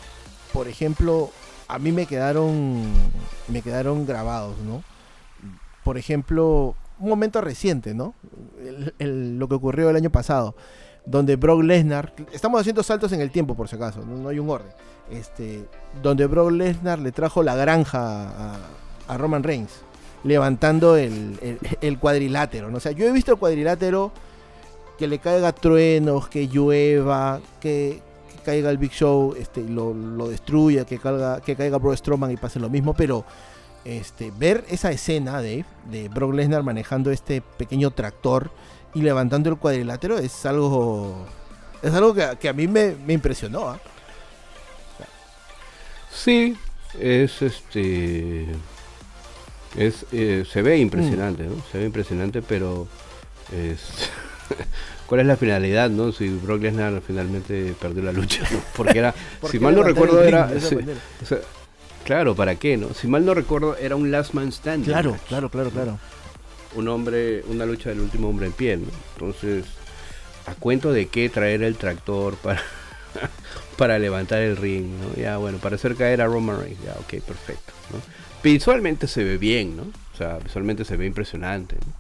por 0.54 0.68
ejemplo, 0.68 1.30
a 1.68 1.80
mí 1.80 1.92
me 1.92 2.06
quedaron, 2.06 2.84
me 3.48 3.62
quedaron 3.62 4.06
grabados, 4.06 4.58
¿no? 4.60 4.84
Por 5.84 5.98
ejemplo, 5.98 6.76
un 7.00 7.10
momento 7.10 7.42
reciente, 7.42 7.94
¿no? 7.94 8.14
lo 9.00 9.48
que 9.48 9.56
ocurrió 9.56 9.90
el 9.90 9.96
año 9.96 10.10
pasado, 10.10 10.56
donde 11.06 11.36
Brock 11.36 11.62
Lesnar, 11.62 12.14
estamos 12.34 12.60
haciendo 12.60 12.82
saltos 12.82 13.12
en 13.12 13.22
el 13.22 13.30
tiempo 13.30 13.54
por 13.54 13.68
si 13.68 13.76
acaso, 13.76 14.04
no, 14.04 14.28
hay 14.30 14.40
un 14.40 14.50
orden, 14.50 14.72
este, 15.12 15.68
donde 16.02 16.26
Brock 16.26 16.52
Lesnar 16.52 16.98
le 16.98 17.12
trajo 17.12 17.44
la 17.44 17.56
granja 17.56 18.58
a 19.08 19.18
Roman 19.18 19.44
Reigns 19.44 19.84
levantando 20.26 20.98
el, 20.98 21.98
cuadrilátero. 22.00 22.70
¿no? 22.70 22.78
O 22.78 22.80
sea, 22.80 22.92
yo 22.92 23.06
he 23.06 23.12
visto 23.12 23.32
el 23.32 23.38
cuadrilátero 23.38 24.12
que 24.98 25.08
le 25.08 25.20
caiga 25.20 25.54
truenos, 25.54 26.28
que 26.28 26.48
llueva, 26.48 27.40
que, 27.62 28.02
caiga 28.44 28.70
el 28.70 28.78
Big 28.78 28.92
Show, 28.92 29.36
este, 29.40 29.64
lo, 29.64 29.94
lo 29.94 30.28
destruya, 30.28 30.86
que 30.86 31.00
caiga, 31.00 31.42
que 31.42 31.56
caiga 31.56 31.78
Bro 31.78 31.96
Strowman 31.96 32.32
y 32.32 32.38
pase 32.38 32.60
lo 32.60 32.70
mismo, 32.70 32.94
pero 32.94 33.26
este, 33.86 34.32
ver 34.38 34.66
esa 34.70 34.92
escena 34.92 35.42
de, 35.42 35.66
de 35.90 36.10
Brock 36.10 36.34
Lesnar 36.34 36.64
manejando 36.64 37.12
este 37.12 37.42
pequeño 37.42 37.92
tractor 37.92 38.52
y 38.94 39.02
levantando 39.02 39.50
el 39.50 39.58
cuadrilátero 39.58 40.18
es 40.18 40.46
algo 40.46 41.26
es 41.82 41.94
algo 41.94 42.16
que, 42.16 42.50
a 42.50 42.54
mí 42.54 42.68
me, 42.68 42.96
impresionó. 43.10 43.70
¿ah? 43.70 43.80
Sí, 46.12 46.58
es 47.00 47.42
este 47.42 48.48
es, 49.78 50.06
eh, 50.12 50.46
se 50.50 50.62
ve 50.62 50.78
impresionante, 50.78 51.44
¿no? 51.44 51.56
Se 51.72 51.78
ve 51.78 51.86
impresionante, 51.86 52.42
pero 52.42 52.88
es... 53.52 54.10
¿Cuál 55.08 55.22
es 55.22 55.28
la 55.28 55.38
finalidad, 55.38 55.90
no? 55.90 56.12
Si 56.12 56.30
Brock 56.30 56.64
Lesnar 56.64 57.00
finalmente 57.06 57.76
perdió 57.80 58.04
la 58.04 58.12
lucha, 58.12 58.44
Porque 58.76 58.98
era, 58.98 59.14
si 59.50 59.60
mal 59.60 59.76
no 59.76 59.84
recuerdo, 59.84 60.24
era... 60.24 60.52
claro, 62.04 62.36
¿para 62.36 62.56
qué, 62.56 62.76
no? 62.76 62.94
Si 62.94 63.08
mal 63.08 63.24
no 63.24 63.34
recuerdo, 63.34 63.78
era 63.78 63.96
un 63.96 64.10
last 64.10 64.34
man 64.34 64.52
standing. 64.52 64.86
Claro, 64.86 65.18
claro, 65.28 65.50
claro, 65.50 65.70
claro. 65.70 66.00
Un 66.76 66.88
hombre, 66.88 67.44
una 67.48 67.66
lucha 67.66 67.90
del 67.90 68.00
último 68.00 68.30
hombre 68.30 68.48
en 68.48 68.54
pie, 68.54 68.78
¿no? 68.78 68.88
Entonces, 69.14 69.66
¿a 70.48 70.56
cuento 70.56 70.92
de 70.92 71.08
qué 71.08 71.30
traer 71.30 71.62
el 71.62 71.76
tractor 71.76 72.36
para, 72.38 72.62
para 73.78 74.00
levantar 74.00 74.42
el 74.42 74.58
ring, 74.58 74.88
¿no? 75.00 75.22
Ya, 75.22 75.38
bueno, 75.38 75.58
para 75.58 75.76
hacer 75.76 75.96
caer 75.96 76.22
a 76.22 76.26
Roman 76.26 76.60
Reigns, 76.60 76.84
ya, 76.84 76.94
ok, 76.94 77.22
perfecto, 77.24 77.74
¿no? 77.92 78.00
visualmente 78.52 79.08
se 79.08 79.24
ve 79.24 79.38
bien, 79.38 79.76
¿no? 79.76 79.84
O 80.14 80.18
sea, 80.18 80.38
visualmente 80.38 80.86
se 80.86 80.98
ve 80.98 81.06
impresionante, 81.06 81.76
¿no? 81.76 81.94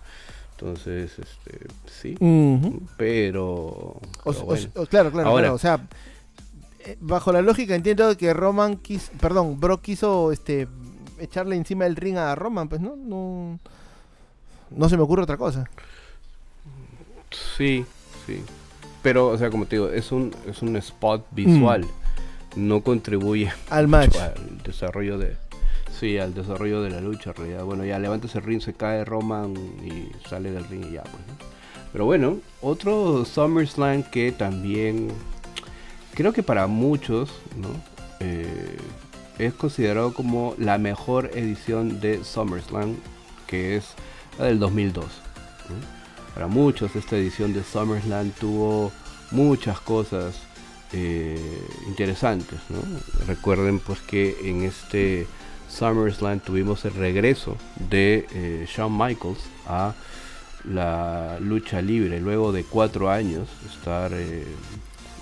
Entonces, 0.51 1.11
este, 1.19 1.67
sí, 1.85 2.15
pero, 2.95 3.99
claro, 4.89 5.11
claro, 5.11 5.11
claro, 5.11 5.53
o 5.53 5.57
sea, 5.57 5.85
eh, 6.79 6.97
bajo 7.01 7.33
la 7.33 7.41
lógica 7.41 7.75
entiendo 7.75 8.15
que 8.15 8.33
Roman 8.33 8.77
quiso, 8.77 9.11
perdón, 9.19 9.59
Brock 9.59 9.81
quiso 9.81 10.31
este 10.31 10.69
echarle 11.19 11.57
encima 11.57 11.83
del 11.83 11.97
ring 11.97 12.17
a 12.17 12.35
Roman, 12.35 12.69
pues 12.69 12.79
no, 12.79 12.95
no, 12.95 13.59
no 14.69 14.89
se 14.89 14.95
me 14.95 15.03
ocurre 15.03 15.23
otra 15.23 15.35
cosa. 15.35 15.69
Sí, 17.57 17.85
sí, 18.25 18.41
pero, 19.05 19.27
o 19.27 19.37
sea, 19.37 19.51
como 19.51 19.67
te 19.67 19.75
digo, 19.75 19.89
es 19.89 20.11
un, 20.11 20.33
es 20.49 20.63
un 20.63 20.75
spot 20.77 21.27
visual, 21.29 21.81
mm. 21.81 22.67
no 22.67 22.81
contribuye 22.81 23.51
al 23.69 23.87
match, 23.87 24.15
al 24.15 24.63
desarrollo 24.63 25.19
de, 25.19 25.37
Sí, 25.99 26.17
al 26.17 26.33
desarrollo 26.33 26.81
de 26.81 26.89
la 26.89 27.01
lucha, 27.01 27.29
en 27.29 27.35
realidad. 27.35 27.65
Bueno, 27.65 27.85
ya 27.85 27.99
levanta 27.99 28.25
ese 28.25 28.39
ring, 28.39 28.61
se 28.61 28.73
cae 28.73 29.05
Roman 29.05 29.53
y 29.83 30.09
sale 30.27 30.49
del 30.49 30.65
ring 30.65 30.87
y 30.89 30.93
ya, 30.93 31.03
pues. 31.03 31.21
Pero 31.91 32.05
bueno, 32.05 32.39
otro 32.61 33.25
SummerSlam 33.25 34.01
que 34.01 34.31
también 34.31 35.09
creo 36.15 36.33
que 36.33 36.41
para 36.41 36.65
muchos, 36.65 37.29
¿no? 37.57 37.67
Eh, 38.21 38.75
es 39.37 39.53
considerado 39.53 40.15
como 40.15 40.55
la 40.57 40.79
mejor 40.79 41.29
edición 41.35 42.01
de 42.01 42.23
SummerSlam, 42.23 42.95
que 43.45 43.75
es 43.75 43.93
la 44.39 44.45
del 44.45 44.57
2002. 44.57 45.05
Para 46.35 46.47
muchos 46.47 46.93
esta 46.97 47.15
edición 47.15 47.53
de 47.53 47.63
SummerSlam 47.63 48.29
tuvo 48.31 48.91
muchas 49.31 49.79
cosas 49.79 50.35
eh, 50.91 51.39
interesantes. 51.87 52.59
Recuerden 53.25 53.79
pues 53.79 54.01
que 54.01 54.35
en 54.43 54.63
este 54.63 55.27
SummerSlam 55.69 56.41
tuvimos 56.41 56.83
el 56.83 56.93
regreso 56.93 57.55
de 57.89 58.27
eh, 58.33 58.67
Shawn 58.67 58.97
Michaels 58.97 59.39
a 59.65 59.93
la 60.65 61.37
lucha 61.39 61.81
libre 61.81 62.19
luego 62.19 62.51
de 62.51 62.65
cuatro 62.65 63.09
años 63.09 63.47
estar 63.73 64.11
eh, 64.13 64.45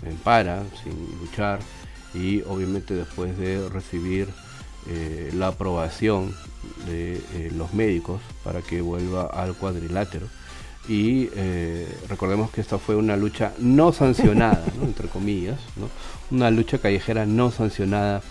en 0.03 0.17
para 0.17 0.63
sin 0.83 1.19
luchar 1.21 1.59
y 2.15 2.41
obviamente 2.41 2.95
después 2.95 3.37
de 3.37 3.69
recibir 3.69 4.29
la 5.35 5.47
aprobación 5.47 6.35
de 6.87 7.51
los 7.55 7.73
médicos 7.73 8.19
para 8.43 8.61
que 8.61 8.81
vuelva 8.81 9.27
al 9.27 9.55
cuadrilátero 9.55 10.27
y 10.87 11.29
recordemos 12.09 12.51
que 12.51 12.61
esta 12.61 12.77
fue 12.77 12.95
una 12.95 13.15
lucha 13.15 13.53
no 13.59 13.93
sancionada, 13.93 14.65
entre 14.81 15.07
comillas, 15.07 15.59
una 16.31 16.51
lucha 16.51 16.77
callejera 16.77 17.25
no 17.25 17.51
sancionada 17.51 18.21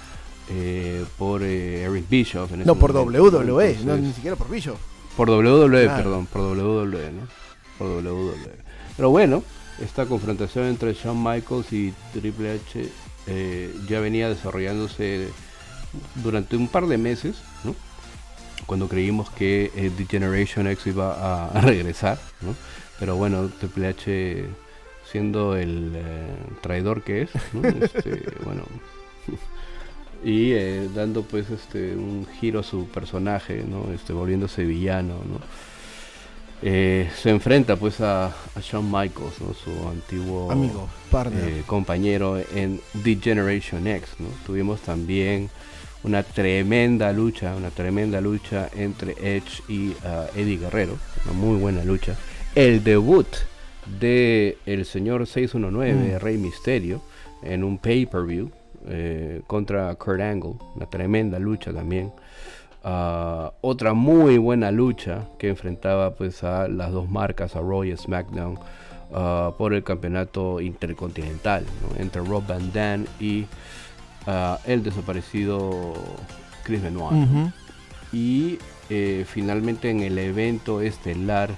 eh, 0.49 1.05
por 1.19 1.43
eh, 1.43 1.83
Eric 1.83 2.09
Bischoff. 2.09 2.51
no, 2.51 2.75
por 2.75 2.93
WWE, 2.95 3.79
no, 3.85 3.97
ni 3.97 4.13
siquiera 4.13 4.37
por 4.37 4.51
Bischoff. 4.51 4.79
Por 5.17 5.31
WWE, 5.31 5.89
perdón, 5.89 6.27
por 6.27 6.43
WWE, 6.43 7.13
¿no? 7.13 7.29
Por 7.79 7.89
WWE. 7.89 8.35
Pero 8.97 9.11
bueno, 9.11 9.43
esta 9.81 10.07
confrontación 10.07 10.67
entre 10.67 10.95
Shawn 10.95 11.23
Michaels 11.23 11.73
y 11.73 11.95
Triple 12.13 12.53
H 12.53 12.89
eh, 13.29 13.75
ya 13.89 14.01
venía 14.01 14.29
desarrollándose 14.29 15.29
durante 16.23 16.57
un 16.57 16.69
par 16.69 16.87
de 16.87 16.99
meses. 16.99 17.37
Cuando 18.67 18.89
creímos 18.89 19.31
que 19.31 19.71
The 19.97 20.07
Generation 20.07 20.67
X 20.69 20.87
iba 20.87 21.49
a, 21.49 21.61
regresar, 21.63 22.19
¿no? 22.41 22.55
Pero 22.99 23.17
bueno, 23.17 23.49
Triple 23.49 23.89
H 23.89 24.45
siendo 25.11 25.57
el 25.57 25.93
traidor 26.61 27.03
que 27.03 27.23
es, 27.23 27.31
¿no? 27.53 27.69
este, 27.85 28.25
bueno, 28.45 28.65
y 30.25 30.53
eh, 30.53 30.89
dando 30.95 31.23
pues 31.23 31.51
este 31.51 31.95
un 31.97 32.27
giro 32.41 32.61
a 32.61 32.63
su 32.63 32.87
personaje, 32.87 33.65
¿no? 33.69 33.93
Este, 33.93 34.13
volviéndose 34.13 34.65
villano, 34.65 35.15
¿no? 35.15 35.41
Eh, 36.65 37.11
se 37.21 37.31
enfrenta 37.31 37.75
pues 37.75 38.01
a, 38.01 38.27
a, 38.27 38.61
Shawn 38.61 38.87
Michaels, 38.87 39.41
¿no? 39.41 39.53
su 39.53 39.89
antiguo 39.89 40.49
amigo, 40.49 40.89
eh, 41.33 41.65
compañero 41.67 42.39
en 42.39 42.81
The 43.03 43.19
Generation 43.21 43.85
X. 43.89 44.11
¿no? 44.21 44.29
Tuvimos 44.47 44.81
también 44.81 45.51
una 46.05 46.23
tremenda 46.23 47.13
lucha, 47.13 47.55
una 47.55 47.71
tremenda 47.71 48.21
lucha 48.21 48.69
entre 48.75 49.13
Edge 49.13 49.63
y 49.69 49.91
uh, 49.91 50.37
Eddie 50.37 50.59
Guerrero, 50.59 50.99
una 51.25 51.35
muy 51.35 51.59
buena 51.59 51.85
lucha. 51.85 52.17
El 52.55 52.83
debut 52.83 53.27
de 54.01 54.59
el 54.67 54.85
señor 54.85 55.27
619, 55.27 56.17
mm. 56.17 56.21
Rey 56.21 56.39
Misterio, 56.39 57.03
en 57.43 57.65
un 57.65 57.79
pay-per-view, 57.79 58.51
eh, 58.87 59.43
contra 59.47 59.95
Kurt 59.95 60.21
Angle, 60.21 60.55
una 60.75 60.87
tremenda 60.87 61.39
lucha 61.39 61.73
también. 61.73 62.13
Ah, 62.85 63.53
otra 63.61 63.95
muy 63.95 64.39
buena 64.39 64.73
lucha 64.73 65.29
que 65.39 65.49
enfrentaba 65.49 66.15
pues 66.15 66.43
a 66.43 66.67
las 66.67 66.91
dos 66.91 67.09
marcas, 67.09 67.55
a 67.55 67.61
Raw 67.61 67.85
y 67.85 67.97
SmackDown, 67.97 68.59
ah, 69.15 69.53
por 69.57 69.73
el 69.73 69.85
campeonato 69.85 70.61
intercontinental, 70.61 71.65
entre 71.97 72.23
Rob 72.23 72.45
Van 72.47 72.73
Dam 72.73 73.05
y 73.21 73.47
ah, 74.27 74.59
el 74.65 74.83
desaparecido 74.83 75.95
Chris 76.65 76.83
Benoit. 76.83 77.53
y 78.13 78.59
eh, 78.91 79.25
finalmente 79.27 79.91
en 79.91 80.01
el 80.01 80.19
evento 80.19 80.81
estelar 80.81 81.51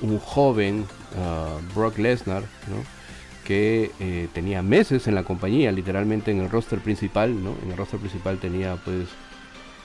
un 0.00 0.18
joven, 0.18 0.86
uh, 1.16 1.74
Brock 1.74 1.98
Lesnar, 1.98 2.44
que 3.44 3.90
eh, 3.98 4.28
tenía 4.32 4.62
meses 4.62 5.06
en 5.08 5.14
la 5.14 5.24
compañía, 5.24 5.72
literalmente 5.72 6.30
en 6.30 6.40
el 6.40 6.50
roster 6.50 6.78
principal, 6.78 7.42
¿no? 7.42 7.54
En 7.62 7.72
el 7.72 7.76
roster 7.76 7.98
principal 7.98 8.38
tenía 8.38 8.76
pues 8.76 9.08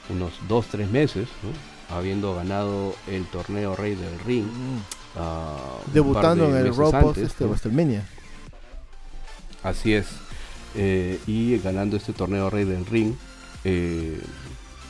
unos 0.09 0.33
2-3 0.47 0.89
meses, 0.89 1.27
habiendo 1.89 2.35
ganado 2.35 2.95
el 3.07 3.25
torneo 3.25 3.75
Rey 3.75 3.95
del 3.95 4.19
Ring. 4.25 4.45
Uh, 5.15 5.91
Debutando 5.93 6.49
en 6.49 6.65
el 6.65 6.75
Raw 6.75 6.91
Post 6.91 7.19
este 7.19 7.45
WrestleMania. 7.45 8.05
Así 9.63 9.93
es. 9.93 10.07
Eh, 10.75 11.19
y 11.27 11.57
ganando 11.59 11.97
este 11.97 12.13
torneo 12.13 12.49
Rey 12.49 12.65
del 12.65 12.85
Ring. 12.85 13.13
Eh, 13.63 14.19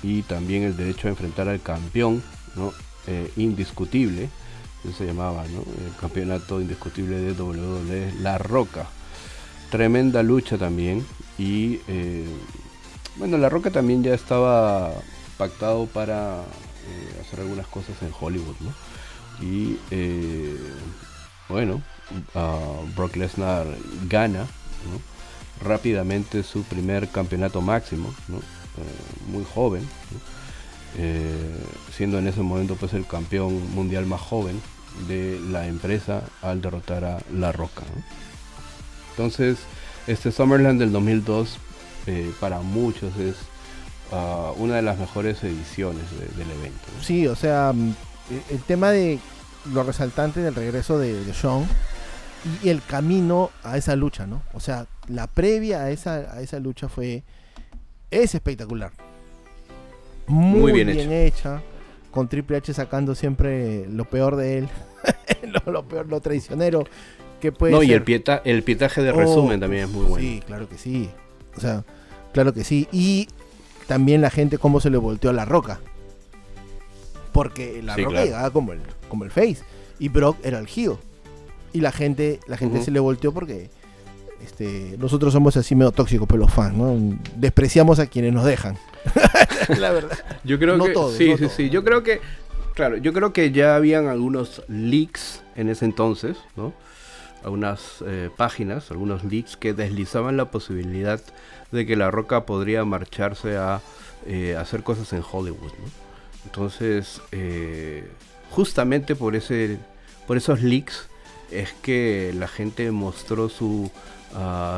y 0.02 0.22
también 0.24 0.64
el 0.64 0.76
derecho 0.76 1.08
a 1.08 1.12
enfrentar 1.12 1.48
al 1.48 1.62
campeón 1.62 2.24
¿no? 2.56 2.74
Eh, 3.08 3.32
indiscutible, 3.38 4.30
eso 4.84 4.98
se 4.98 5.06
llamaba, 5.06 5.46
el 5.46 5.96
campeonato 6.00 6.60
indiscutible 6.60 7.18
de 7.18 7.32
WWE, 7.34 8.14
La 8.22 8.38
Roca. 8.38 8.88
Tremenda 9.70 10.24
lucha 10.24 10.58
también 10.58 11.06
y 11.38 11.80
bueno, 13.18 13.38
La 13.38 13.50
Roca 13.50 13.72
también 13.72 14.04
ya 14.04 14.14
estaba 14.14 14.92
pactado 15.38 15.86
para 15.88 16.42
hacer 17.22 17.40
algunas 17.40 17.68
cosas 17.68 17.96
en 18.02 18.12
Hollywood, 18.20 18.56
¿no? 18.60 18.74
Y 19.46 19.78
bueno, 21.50 21.82
Brock 22.96 23.16
Lesnar 23.16 23.68
gana. 24.10 24.48
Rápidamente 25.64 26.44
su 26.44 26.64
primer 26.64 27.10
campeonato 27.10 27.62
máximo, 27.62 28.14
eh, 28.30 29.32
muy 29.32 29.46
joven, 29.54 29.88
eh, 30.98 31.56
siendo 31.96 32.20
en 32.20 32.28
ese 32.28 32.42
momento 32.42 32.76
pues 32.76 32.94
el 32.94 33.06
campeón 33.08 33.74
mundial 33.74 34.06
más 34.06 34.22
joven 34.22 34.62
de 35.08 35.40
la 35.50 35.68
empresa 35.68 36.24
al 36.42 36.62
derrotar 36.62 37.04
a 37.04 37.20
La 37.34 37.52
Roca. 37.52 37.84
Entonces, 39.12 39.58
este 40.08 40.32
Summerland 40.32 40.80
del 40.80 40.92
2002 40.92 41.58
eh, 42.08 42.32
para 42.40 42.60
muchos 42.60 43.16
es 43.18 43.36
ah, 44.12 44.52
una 44.58 44.76
de 44.76 44.82
las 44.82 44.98
mejores 44.98 45.44
ediciones 45.44 46.04
del 46.36 46.52
evento. 46.52 46.86
Sí, 47.02 47.28
o 47.28 47.36
sea, 47.36 47.74
mm, 47.74 47.96
el 48.50 48.62
tema 48.64 48.92
de 48.92 49.20
lo 49.72 49.84
resaltante 49.84 50.42
del 50.42 50.56
regreso 50.56 50.98
de, 51.00 51.24
de 51.24 51.34
y 52.64 52.70
el 52.70 52.82
camino 52.82 53.52
a 53.64 53.78
esa 53.78 53.96
lucha, 53.96 54.28
¿no? 54.28 54.42
O 54.54 54.60
sea, 54.60 54.88
la 55.08 55.28
previa 55.28 55.84
a 55.84 55.92
esa, 55.92 56.36
a 56.36 56.42
esa 56.42 56.60
lucha 56.60 56.90
fue. 56.90 57.24
Es 58.12 58.36
espectacular. 58.36 58.92
Muy, 60.28 60.72
bien, 60.72 60.90
hecha. 61.12 61.62
Con 62.12 62.28
Triple 62.28 62.58
H 62.58 62.74
sacando 62.74 63.16
siempre 63.16 63.88
lo 63.88 64.06
peor 64.06 64.36
de 64.36 64.60
él. 64.60 64.70
lo, 65.66 65.84
peor, 65.84 66.08
lo 66.08 66.22
traicionero 66.22 66.84
que 67.42 67.52
puede 67.52 67.74
No, 67.74 67.84
y 67.84 67.92
el, 67.92 68.04
pieta, 68.04 68.42
el 68.46 68.64
pietaje 68.64 69.02
de 69.02 69.12
resumen 69.12 69.58
oh, 69.58 69.62
también 69.62 69.86
es 69.86 69.90
muy 69.90 70.06
bueno. 70.06 70.26
Sí, 70.26 70.42
claro 70.46 70.70
que 70.70 70.78
sí. 70.78 71.10
O 71.58 71.60
sea, 71.60 71.84
claro 72.32 72.54
que 72.54 72.64
sí. 72.64 72.88
Y 72.92 73.28
también 73.88 74.22
la 74.22 74.30
gente 74.30 74.58
cómo 74.58 74.80
se 74.80 74.90
le 74.90 74.98
volteó 74.98 75.32
a 75.32 75.34
la 75.34 75.46
roca. 75.46 75.80
Porque 77.32 77.82
la 77.82 77.98
roca 77.98 78.24
llegaba 78.24 78.52
como 78.52 78.74
el, 78.74 78.82
como 79.10 79.24
el 79.24 79.32
face. 79.32 79.58
Y 79.98 80.10
Brock 80.10 80.38
era 80.44 80.60
el 80.60 80.68
heel. 80.68 80.98
Y 81.74 81.82
la 81.82 81.92
gente, 81.92 82.40
la 82.48 82.58
gente 82.58 82.82
se 82.84 82.92
le 82.92 83.00
volteó 83.00 83.34
porque 83.34 83.70
este, 84.44 84.96
nosotros 85.00 85.34
somos 85.34 85.58
así 85.58 85.76
medio 85.76 85.92
tóxicos, 85.92 86.28
pero 86.28 86.40
los 86.40 86.54
fans, 86.54 86.78
¿no? 86.78 86.96
Despreciamos 87.36 88.00
a 88.00 88.08
quienes 88.08 88.34
nos 88.34 88.46
dejan. 88.46 88.78
la 89.80 89.92
verdad. 89.92 90.18
Yo 90.44 90.60
creo 90.60 90.78
que 90.78 90.94
sí, 91.18 91.36
sí, 91.38 91.48
sí. 91.56 91.70
Yo 91.70 91.84
creo 91.84 92.04
que 92.04 92.22
claro, 92.74 92.98
yo 92.98 93.14
creo 93.14 93.34
que 93.34 93.52
ya 93.52 93.76
habían 93.76 94.08
algunos 94.08 94.64
leaks 94.68 95.42
en 95.56 95.70
ese 95.70 95.86
entonces, 95.86 96.38
¿no? 96.56 96.74
Algunas 97.44 98.04
eh, 98.06 98.30
páginas, 98.36 98.90
algunos 98.92 99.24
leaks 99.24 99.58
que 99.58 99.74
deslizaban 99.74 100.38
la 100.38 100.52
posibilidad 100.52 101.22
de 101.72 101.86
que 101.86 101.96
La 101.96 102.12
Roca 102.12 102.46
podría 102.46 102.86
marcharse 102.86 103.58
a 103.58 103.82
eh, 104.26 104.56
hacer 104.58 104.84
cosas 104.84 105.12
en 105.14 105.24
Hollywood, 105.30 105.72
¿no? 105.80 106.04
Entonces, 106.46 107.22
eh, 107.32 108.06
justamente 108.52 109.16
por 109.16 109.36
ese, 109.36 109.78
por 110.28 110.38
esos 110.38 110.62
leaks 110.62 111.08
es 111.52 111.74
que 111.74 112.34
la 112.36 112.48
gente 112.48 112.92
mostró 112.92 113.50
su 113.50 113.92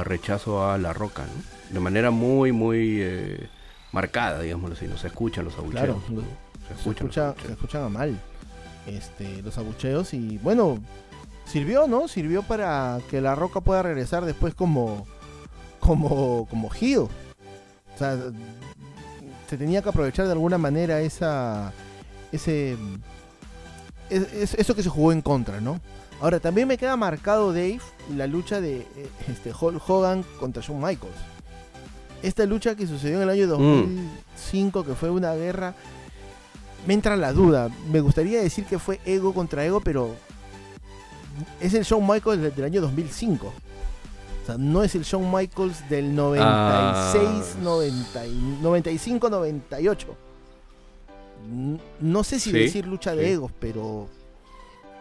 rechazo 0.04 0.70
a 0.70 0.78
la 0.78 0.94
roca, 0.94 1.24
De 1.70 1.80
manera 1.80 2.12
muy, 2.12 2.52
muy 2.52 2.98
eh, 3.02 3.50
marcada, 3.92 4.42
digamos 4.42 4.72
así, 4.72 4.88
no 4.88 4.98
se 4.98 5.08
escuchan 5.08 5.46
los 5.46 5.58
abucheos. 5.58 5.98
se, 6.68 7.52
escuchan 7.52 7.92
mal 7.92 8.20
este, 8.88 9.42
los 9.42 9.58
abucheos 9.58 10.14
y 10.14 10.38
bueno, 10.40 10.80
sirvió, 11.46 11.88
¿no? 11.88 12.08
Sirvió 12.08 12.44
para 12.44 13.00
que 13.10 13.22
la 13.22 13.36
roca 13.36 13.62
pueda 13.62 13.84
regresar 13.84 14.26
después 14.26 14.54
como, 14.54 15.06
como, 15.80 16.48
como 16.50 16.70
Gio. 16.70 17.04
O 17.04 17.98
sea, 17.98 18.18
se 19.50 19.58
tenía 19.58 19.82
que 19.82 19.90
aprovechar 19.90 20.26
de 20.26 20.34
alguna 20.34 20.58
manera 20.58 21.02
esa, 21.02 21.72
ese, 22.32 22.78
eso 24.10 24.76
que 24.76 24.84
se 24.84 24.90
jugó 24.90 25.12
en 25.12 25.22
contra, 25.22 25.62
¿no? 25.62 25.80
Ahora, 26.22 26.40
también 26.40 26.68
me 26.68 26.78
queda 26.78 26.96
marcado, 26.96 27.52
Dave, 27.52 27.82
la 28.16 28.28
lucha 28.28 28.62
de 28.62 28.78
eh, 28.78 29.10
este, 29.28 29.52
Hulk 29.60 29.82
Hogan 29.88 30.24
contra 30.40 30.62
Shawn 30.62 30.80
Michaels. 30.80 31.16
Esta 32.24 32.46
lucha 32.46 32.76
que 32.76 32.88
sucedió 32.88 33.18
en 33.18 33.24
el 33.24 33.30
año 33.30 33.48
2005, 33.48 34.80
mm. 34.80 34.86
que 34.86 34.96
fue 34.96 35.10
una 35.10 35.36
guerra, 35.36 35.76
me 36.88 36.94
entra 36.94 37.16
la 37.18 37.34
duda. 37.34 37.70
Me 37.92 38.00
gustaría 38.00 38.42
decir 38.42 38.66
que 38.66 38.80
fue 38.80 39.00
ego 39.06 39.34
contra 39.34 39.66
ego, 39.66 39.82
pero 39.82 40.16
es 41.60 41.74
el 41.74 41.84
Shawn 41.84 42.08
Michaels 42.08 42.56
del, 42.56 42.64
año 42.64 42.82
2005. 42.82 43.48
O 43.48 43.54
sea, 44.46 44.58
no 44.58 44.84
es 44.84 44.96
el 44.96 45.04
Shawn 45.04 45.32
Michaels 45.32 45.90
del 45.90 46.16
96, 46.16 47.58
95, 47.62 49.30
98. 49.30 50.16
No 52.00 52.24
sé 52.24 52.40
si 52.40 52.52
decir 52.52 52.88
lucha 52.88 53.16
de 53.16 53.34
egos, 53.34 53.52
pero 53.60 54.08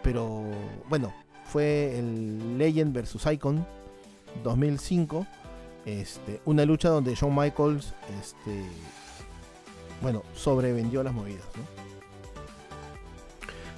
pero 0.05 0.45
bueno, 0.89 1.13
fue 1.47 1.99
el 1.99 2.59
Legend 2.59 2.95
versus 2.95 3.27
Icon 3.27 3.67
2005. 4.45 5.27
Este, 5.87 6.41
una 6.45 6.65
lucha 6.65 6.89
donde 6.89 7.15
Shawn 7.15 7.35
Michaels 7.35 7.95
este, 8.21 8.65
bueno, 10.01 10.23
sobrevendió 10.35 11.03
las 11.03 11.13
movidas, 11.13 11.43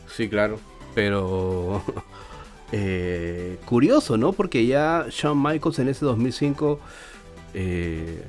Sí, 0.09 0.29
claro, 0.29 0.59
pero 0.95 1.83
eh, 2.73 3.59
curioso, 3.65 4.17
¿no? 4.17 4.33
Porque 4.33 4.67
ya 4.67 5.07
Shawn 5.11 5.41
Michaels 5.43 5.79
en 5.79 5.89
ese 5.89 6.05
2005, 6.05 6.81
eh, 7.55 8.25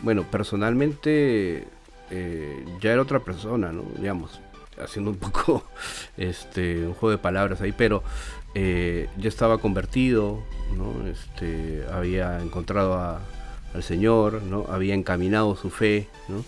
bueno, 0.00 0.24
personalmente 0.30 1.66
eh, 2.10 2.64
ya 2.80 2.92
era 2.92 3.02
otra 3.02 3.20
persona, 3.20 3.72
¿no? 3.72 3.84
Digamos, 3.96 4.40
haciendo 4.84 5.10
un 5.10 5.16
poco 5.16 5.64
este 6.16 6.86
un 6.86 6.94
juego 6.94 7.10
de 7.10 7.18
palabras 7.18 7.60
ahí, 7.60 7.72
pero 7.72 8.02
eh, 8.54 9.08
estaba 9.22 9.58
convertido, 9.58 10.42
¿no? 10.76 11.06
Este, 11.08 11.84
había 11.90 12.40
encontrado 12.40 13.20
al 13.74 13.82
Señor, 13.82 14.42
¿no? 14.42 14.66
había 14.68 14.94
encaminado 14.94 15.56
su 15.56 15.70
fe, 15.70 16.08
¿no? 16.28 16.44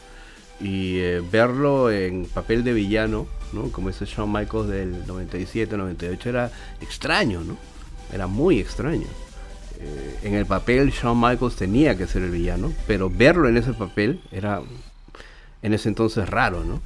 y 0.61 0.99
eh, 0.99 1.23
verlo 1.31 1.91
en 1.91 2.27
papel 2.27 2.63
de 2.65 2.73
villano, 2.73 3.27
¿no? 3.53 3.71
como 3.71 3.89
ese 3.89 4.05
Shawn 4.05 4.31
Michaels 4.31 4.69
del 4.69 5.07
97, 5.07 5.77
98, 5.77 6.29
era 6.29 6.51
extraño, 6.81 7.41
¿no? 7.41 7.57
era 8.13 8.27
muy 8.27 8.61
extraño. 8.61 9.07
Eh, 9.81 10.19
en 10.23 10.35
el 10.35 10.47
papel 10.47 10.91
Shawn 10.91 11.21
Michaels 11.21 11.57
tenía 11.57 11.97
que 11.97 12.07
ser 12.07 12.23
el 12.23 12.31
villano, 12.31 12.73
pero 12.87 13.11
verlo 13.11 13.49
en 13.49 13.57
ese 13.57 13.73
papel 13.73 14.21
era 14.31 14.61
en 15.63 15.73
ese 15.73 15.89
entonces 15.89 16.29
raro, 16.29 16.63
¿no? 16.63 16.81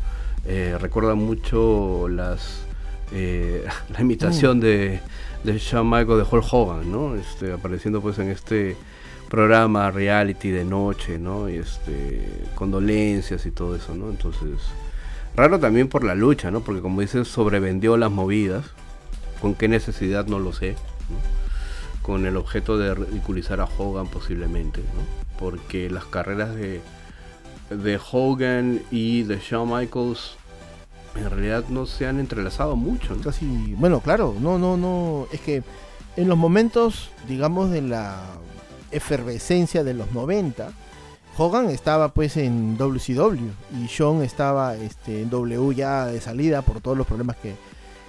Eh, 0.50 0.78
recuerda 0.80 1.14
mucho 1.14 2.08
las 2.08 2.62
eh, 3.12 3.66
la 3.92 4.00
imitación 4.00 4.58
mm. 4.58 4.60
de, 4.60 5.00
de 5.44 5.58
Shawn 5.58 5.88
Michaels 5.88 6.16
de 6.16 6.36
Hulk 6.36 6.46
Hogan, 6.50 6.90
¿no? 6.90 7.14
Este, 7.16 7.52
apareciendo 7.52 8.00
pues 8.00 8.18
en 8.18 8.30
este 8.30 8.74
programa 9.28 9.90
reality 9.90 10.48
de 10.48 10.64
noche, 10.64 11.18
¿no? 11.18 11.50
Y 11.50 11.56
este 11.56 12.26
condolencias 12.54 13.44
y 13.44 13.50
todo 13.50 13.76
eso, 13.76 13.94
¿no? 13.94 14.08
Entonces, 14.08 14.58
raro 15.36 15.60
también 15.60 15.88
por 15.88 16.02
la 16.02 16.14
lucha, 16.14 16.50
¿no? 16.50 16.60
Porque 16.60 16.80
como 16.80 17.02
dices, 17.02 17.28
sobrevendió 17.28 17.98
las 17.98 18.10
movidas. 18.10 18.64
¿Con 19.42 19.54
qué 19.54 19.68
necesidad? 19.68 20.26
No 20.26 20.38
lo 20.38 20.54
sé. 20.54 20.76
Con 22.00 22.24
el 22.24 22.38
objeto 22.38 22.78
de 22.78 22.94
ridiculizar 22.94 23.60
a 23.60 23.68
Hogan 23.76 24.06
posiblemente, 24.06 24.80
¿no? 24.80 25.38
Porque 25.38 25.90
las 25.90 26.06
carreras 26.06 26.54
de 26.54 26.80
de 27.70 28.00
Hogan 28.10 28.82
y 28.90 29.24
de 29.24 29.38
Shawn 29.38 29.70
Michaels 29.70 30.37
en 31.14 31.30
realidad 31.30 31.64
no 31.68 31.86
se 31.86 32.06
han 32.06 32.20
entrelazado 32.20 32.76
mucho. 32.76 33.16
Casi, 33.22 33.74
bueno, 33.76 34.00
claro, 34.00 34.34
no, 34.40 34.58
no, 34.58 34.76
no, 34.76 35.26
es 35.32 35.40
que 35.40 35.62
en 36.16 36.28
los 36.28 36.38
momentos, 36.38 37.10
digamos, 37.26 37.70
de 37.70 37.82
la 37.82 38.20
efervescencia 38.90 39.84
de 39.84 39.94
los 39.94 40.12
90, 40.12 40.72
Hogan 41.36 41.70
estaba 41.70 42.08
pues 42.08 42.36
en 42.36 42.76
WCW 42.76 43.50
y 43.80 43.88
Sean 43.88 44.22
estaba 44.22 44.74
este, 44.74 45.22
en 45.22 45.30
W 45.30 45.74
ya 45.74 46.06
de 46.06 46.20
salida 46.20 46.62
por 46.62 46.80
todos 46.80 46.98
los 46.98 47.06
problemas 47.06 47.36
que, 47.36 47.54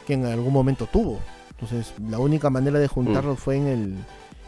que 0.07 0.13
en 0.13 0.25
algún 0.25 0.51
momento 0.51 0.87
tuvo. 0.87 1.19
Entonces 1.51 1.93
la 2.09 2.17
única 2.17 2.49
manera 2.49 2.79
de 2.79 2.87
juntarlos 2.87 3.37
mm. 3.37 3.41
fue 3.41 3.57
en 3.57 3.67
el, 3.67 3.95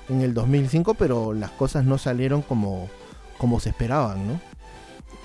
en 0.09 0.21
el 0.21 0.33
2005, 0.33 0.95
pero 0.95 1.33
las 1.33 1.51
cosas 1.51 1.85
no 1.85 1.99
salieron 1.99 2.41
como, 2.41 2.89
como 3.37 3.59
se 3.59 3.69
esperaban, 3.69 4.27
¿no? 4.27 4.39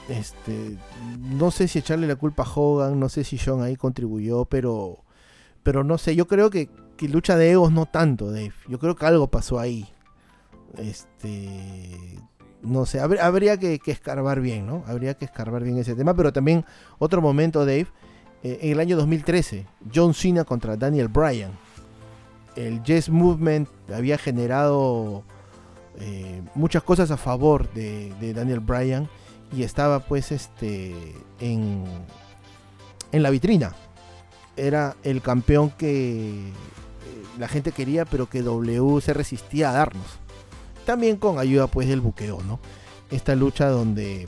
Este, 0.08 0.76
no 1.18 1.50
sé 1.50 1.68
si 1.68 1.80
echarle 1.80 2.06
la 2.06 2.16
culpa 2.16 2.44
a 2.44 2.52
Hogan, 2.52 3.00
no 3.00 3.08
sé 3.08 3.24
si 3.24 3.38
Sean 3.38 3.62
ahí 3.62 3.76
contribuyó, 3.76 4.44
pero, 4.44 5.04
pero 5.62 5.82
no 5.82 5.98
sé, 5.98 6.14
yo 6.14 6.28
creo 6.28 6.48
que, 6.50 6.70
que 6.96 7.08
lucha 7.08 7.36
de 7.36 7.50
egos 7.50 7.72
no 7.72 7.86
tanto, 7.86 8.30
Dave. 8.30 8.52
Yo 8.68 8.78
creo 8.78 8.94
que 8.94 9.06
algo 9.06 9.28
pasó 9.28 9.58
ahí. 9.58 9.88
Este, 10.78 12.18
no 12.62 12.84
sé, 12.86 13.00
habría 13.00 13.56
que, 13.58 13.80
escarbar 13.86 14.40
bien, 14.40 14.66
¿no? 14.66 14.84
Habría 14.86 15.14
que 15.14 15.24
escarbar 15.24 15.62
bien 15.62 15.78
ese 15.78 15.94
tema, 15.94 16.14
pero 16.14 16.32
también 16.32 16.64
otro 16.98 17.22
momento, 17.22 17.60
Dave, 17.60 17.86
eh, 18.42 18.58
en 18.62 18.72
el 18.72 18.80
año 18.80 18.96
2013, 18.96 19.66
John 19.94 20.14
Cena 20.14 20.44
contra 20.44 20.76
Daniel 20.76 21.08
Bryan. 21.08 21.52
El 22.56 22.82
Yes 22.82 23.10
Movement 23.10 23.68
había 23.94 24.18
generado 24.18 25.22
eh, 25.98 26.42
muchas 26.54 26.82
cosas 26.82 27.10
a 27.10 27.16
favor 27.16 27.70
de, 27.72 28.32
Daniel 28.34 28.60
Bryan 28.60 29.08
y 29.52 29.62
estaba 29.62 30.00
pues 30.00 30.32
este 30.32 30.94
en, 31.40 31.84
en 33.12 33.22
la 33.22 33.30
vitrina. 33.30 33.74
Era 34.56 34.96
el 35.02 35.20
campeón 35.20 35.70
que 35.70 36.48
eh, 36.48 36.52
la 37.38 37.48
gente 37.48 37.72
quería, 37.72 38.04
pero 38.04 38.28
que 38.28 38.42
W 38.42 39.00
se 39.00 39.12
resistía 39.12 39.70
a 39.70 39.74
darnos 39.74 40.18
también 40.86 41.16
con 41.16 41.38
ayuda 41.38 41.66
pues 41.66 41.88
del 41.88 42.00
buqueo, 42.00 42.40
¿no? 42.46 42.58
Esta 43.10 43.34
lucha 43.34 43.68
donde 43.68 44.26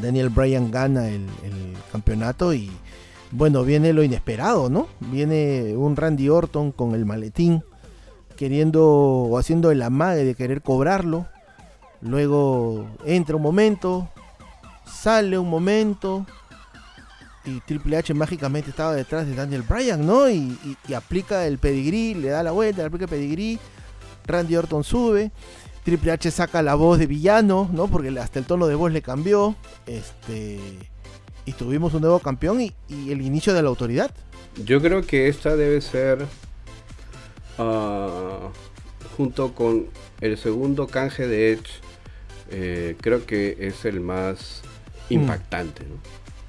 Daniel 0.00 0.30
Bryan 0.30 0.72
gana 0.72 1.08
el, 1.08 1.28
campeonato 1.92 2.54
y 2.54 2.70
bueno, 3.30 3.62
viene 3.62 3.92
lo 3.92 4.02
inesperado, 4.02 4.70
¿no? 4.70 4.88
Viene 4.98 5.76
un 5.76 5.94
Randy 5.94 6.30
Orton 6.30 6.72
con 6.72 6.94
el 6.94 7.04
maletín 7.04 7.62
queriendo 8.36 8.84
o 8.84 9.38
haciendo 9.38 9.70
el 9.70 9.82
amague 9.82 10.24
de 10.24 10.34
querer 10.34 10.62
cobrarlo. 10.62 11.26
Luego 12.02 12.86
entra 13.04 13.36
un 13.36 13.42
momento, 13.42 14.08
sale 14.84 15.38
un 15.38 15.48
momento 15.48 16.26
y 17.44 17.60
Triple 17.60 17.96
H 17.96 18.12
mágicamente 18.14 18.70
estaba 18.70 18.94
detrás 18.94 19.26
de 19.26 19.34
Daniel 19.34 19.62
Bryan, 19.62 20.04
¿no? 20.04 20.28
Y, 20.28 20.56
y 20.88 20.94
aplica 20.94 21.46
el 21.46 21.58
pedigrí, 21.58 22.14
le 22.14 22.28
da 22.28 22.42
la 22.42 22.52
vuelta, 22.52 22.82
le 22.82 22.88
aplica 22.88 23.04
el 23.04 23.10
pedigrí 23.10 23.58
Randy 24.26 24.56
Orton 24.56 24.84
sube. 24.84 25.30
Triple 25.84 26.12
H 26.12 26.30
saca 26.30 26.62
la 26.62 26.74
voz 26.74 26.98
de 26.98 27.06
villano, 27.06 27.68
¿no? 27.72 27.88
Porque 27.88 28.08
hasta 28.18 28.38
el 28.38 28.44
tono 28.44 28.66
de 28.66 28.74
voz 28.74 28.92
le 28.92 29.02
cambió. 29.02 29.56
Este. 29.86 30.60
Y 31.44 31.52
tuvimos 31.52 31.92
un 31.94 32.02
nuevo 32.02 32.20
campeón 32.20 32.60
y, 32.60 32.72
el 32.88 33.20
inicio 33.20 33.52
de 33.52 33.62
la 33.62 33.68
autoridad. 33.68 34.12
Yo 34.64 34.80
creo 34.80 35.02
que 35.02 35.28
esta 35.28 35.56
debe 35.56 35.80
ser. 35.80 36.26
Ah, 37.58 38.48
junto 39.16 39.54
con 39.54 39.88
el 40.20 40.38
segundo 40.38 40.86
canje 40.86 41.26
de 41.26 41.52
Edge. 41.52 41.70
Eh, 42.52 42.96
creo 43.00 43.26
que 43.26 43.56
es 43.58 43.84
el 43.84 44.00
más 44.00 44.62
mm. 45.10 45.14
impactante, 45.14 45.84
¿no? 45.84 45.96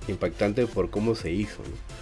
Impactante 0.07 0.67
por 0.67 0.89
cómo 0.89 1.15
se 1.15 1.31
hizo, 1.31 1.63
¿no? 1.63 1.93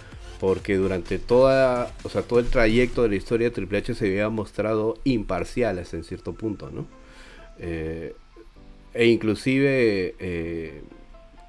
porque 0.42 0.76
durante 0.76 1.20
toda, 1.20 1.94
o 2.02 2.08
sea, 2.08 2.22
todo 2.22 2.40
el 2.40 2.46
trayecto 2.46 3.04
de 3.04 3.10
la 3.10 3.14
historia 3.14 3.46
de 3.46 3.54
Triple 3.54 3.78
H 3.78 3.94
se 3.94 4.06
había 4.06 4.28
mostrado 4.28 4.98
imparcial 5.04 5.78
hasta 5.78 5.96
en 5.96 6.02
cierto 6.02 6.32
punto, 6.32 6.68
¿no? 6.68 6.84
Eh, 7.60 8.12
e 8.92 9.06
inclusive 9.06 10.16
eh, 10.18 10.82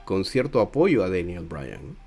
con 0.06 0.26
cierto 0.26 0.62
apoyo 0.62 1.04
a 1.04 1.10
Daniel 1.10 1.44
Bryan. 1.50 1.98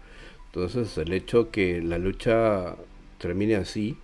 Entonces 0.46 0.96
el 0.96 1.12
hecho 1.12 1.50
que 1.50 1.82
la 1.82 1.98
lucha 1.98 2.76
termine 3.18 3.56
así, 3.56 3.96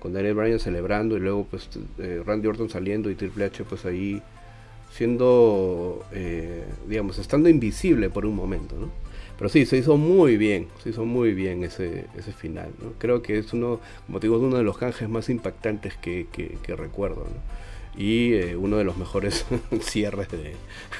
con 0.00 0.14
Daniel 0.14 0.36
Bryan 0.36 0.58
celebrando 0.58 1.18
y 1.18 1.20
luego 1.20 1.44
pues 1.50 1.68
eh, 1.98 2.22
Randy 2.24 2.48
Orton 2.48 2.70
saliendo 2.70 3.10
y 3.10 3.14
Triple 3.14 3.44
H 3.44 3.62
pues 3.64 3.84
ahí 3.84 4.22
siendo, 4.96 6.04
digamos, 6.88 7.18
estando 7.18 7.48
invisible 7.48 8.10
por 8.10 8.24
un 8.26 8.34
momento, 8.34 8.76
¿no? 8.78 8.90
Pero 9.38 9.50
sí, 9.50 9.66
se 9.66 9.76
hizo 9.76 9.96
muy 9.96 10.36
bien, 10.36 10.68
se 10.82 10.90
hizo 10.90 11.04
muy 11.04 11.34
bien 11.34 11.62
ese, 11.62 12.06
ese 12.16 12.32
final. 12.32 12.70
¿no? 12.82 12.92
Creo 12.98 13.22
que 13.22 13.38
es 13.38 13.52
uno, 13.52 13.80
como 14.06 14.18
digo, 14.18 14.38
uno 14.38 14.56
de 14.56 14.62
los 14.62 14.78
canjes 14.78 15.08
más 15.08 15.28
impactantes 15.28 15.94
que, 15.96 16.26
que, 16.32 16.76
recuerdo. 16.76 17.24
¿no? 17.24 18.00
Y 18.02 18.34
eh, 18.34 18.56
uno 18.56 18.78
de 18.78 18.84
los 18.84 18.96
mejores 18.96 19.44
cierres 19.80 20.28
de, 20.30 20.54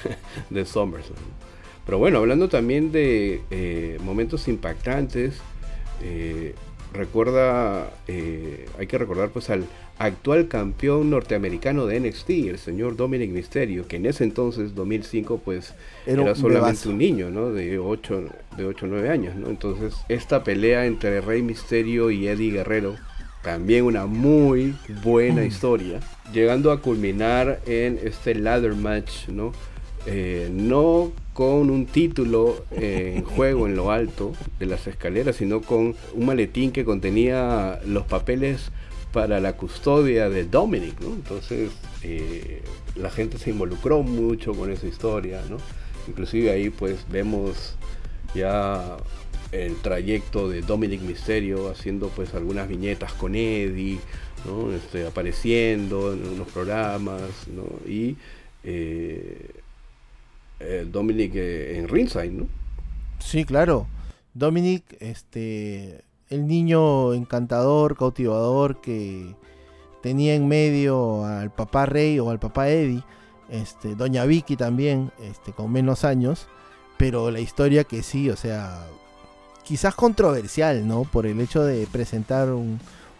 de 0.50 0.64
SummerSlam. 0.66 1.18
Pero 1.86 1.98
bueno, 1.98 2.18
hablando 2.18 2.48
también 2.48 2.92
de 2.92 3.40
eh, 3.50 3.98
momentos 4.02 4.48
impactantes, 4.48 5.40
eh, 6.96 6.98
recuerda, 6.98 7.90
hay 8.78 8.86
que 8.86 8.98
recordar 8.98 9.30
pues 9.30 9.50
al 9.50 9.64
actual 9.98 10.48
campeón 10.48 11.10
norteamericano 11.10 11.86
de 11.86 12.00
NXT, 12.00 12.30
el 12.30 12.58
señor 12.58 12.96
Dominic 12.96 13.30
Mysterio, 13.30 13.86
que 13.86 13.96
en 13.96 14.06
ese 14.06 14.24
entonces, 14.24 14.74
2005, 14.74 15.40
pues 15.44 15.74
era, 16.06 16.34
solamente 16.34 16.88
un 16.88 16.98
niño, 16.98 17.30
¿no? 17.30 17.50
De 17.50 17.78
8, 17.78 18.24
de 18.56 18.64
8 18.64 18.86
9 18.88 19.08
años, 19.08 19.36
¿no? 19.36 19.48
Entonces, 19.48 19.94
esta 20.08 20.44
pelea 20.44 20.86
entre 20.86 21.20
Rey 21.20 21.42
Mysterio 21.42 22.10
y 22.10 22.28
Eddie 22.28 22.52
Guerrero, 22.52 22.96
también 23.42 23.84
una 23.84 24.06
muy 24.06 24.74
buena 25.02 25.42
mm. 25.42 25.46
historia, 25.46 26.00
llegando 26.32 26.72
a 26.72 26.82
culminar 26.82 27.60
en 27.66 27.98
este 28.02 28.34
ladder 28.34 28.74
match, 28.74 29.28
¿no? 29.28 29.52
Eh, 30.06 30.48
no 30.52 31.12
con 31.32 31.68
un 31.68 31.86
título 31.86 32.64
en 32.70 33.24
juego 33.24 33.66
en 33.66 33.76
lo 33.76 33.90
alto 33.90 34.32
de 34.58 34.66
las 34.66 34.86
escaleras, 34.86 35.36
sino 35.36 35.60
con 35.60 35.96
un 36.14 36.26
maletín 36.26 36.70
que 36.70 36.84
contenía 36.84 37.80
los 37.84 38.06
papeles 38.06 38.70
para 39.12 39.40
la 39.40 39.54
custodia 39.54 40.30
de 40.30 40.44
Dominic, 40.44 41.00
¿no? 41.00 41.08
Entonces 41.08 41.70
eh, 42.02 42.62
la 42.94 43.10
gente 43.10 43.38
se 43.38 43.50
involucró 43.50 44.02
mucho 44.02 44.52
con 44.54 44.70
esa 44.70 44.86
historia, 44.86 45.42
¿no? 45.50 45.56
Inclusive 46.08 46.50
ahí 46.50 46.70
pues 46.70 47.04
vemos 47.10 47.76
ya 48.34 48.96
el 49.52 49.76
trayecto 49.76 50.48
de 50.48 50.60
Dominic 50.60 51.00
Misterio 51.00 51.68
haciendo 51.68 52.08
pues 52.08 52.34
algunas 52.34 52.68
viñetas 52.68 53.12
con 53.12 53.34
Eddie, 53.34 53.98
¿no? 54.44 54.72
Este, 54.72 55.06
apareciendo 55.06 56.12
en 56.12 56.26
unos 56.28 56.48
programas, 56.48 57.48
¿no? 57.48 57.64
Y 57.90 58.16
eh, 58.64 59.50
eh, 60.60 60.86
Dominic 60.90 61.34
en 61.34 61.88
ringside, 61.88 62.30
¿no? 62.30 62.46
Sí, 63.18 63.44
claro. 63.44 63.86
Dominic, 64.34 64.96
este, 65.00 66.04
el 66.28 66.46
niño 66.46 67.14
encantador, 67.14 67.96
cautivador 67.96 68.80
que 68.80 69.34
tenía 70.02 70.34
en 70.34 70.46
medio 70.46 71.24
al 71.24 71.52
papá 71.52 71.86
Rey 71.86 72.18
o 72.18 72.30
al 72.30 72.38
papá 72.38 72.68
Eddie, 72.68 73.02
este, 73.48 73.94
Doña 73.94 74.24
Vicky 74.24 74.56
también, 74.56 75.10
este, 75.22 75.52
con 75.52 75.72
menos 75.72 76.04
años, 76.04 76.48
pero 76.96 77.30
la 77.30 77.40
historia 77.40 77.84
que 77.84 78.02
sí, 78.02 78.30
o 78.30 78.36
sea, 78.36 78.86
quizás 79.64 79.94
controversial, 79.94 80.86
¿no? 80.86 81.04
Por 81.04 81.26
el 81.26 81.40
hecho 81.40 81.64
de 81.64 81.86
presentar 81.86 82.48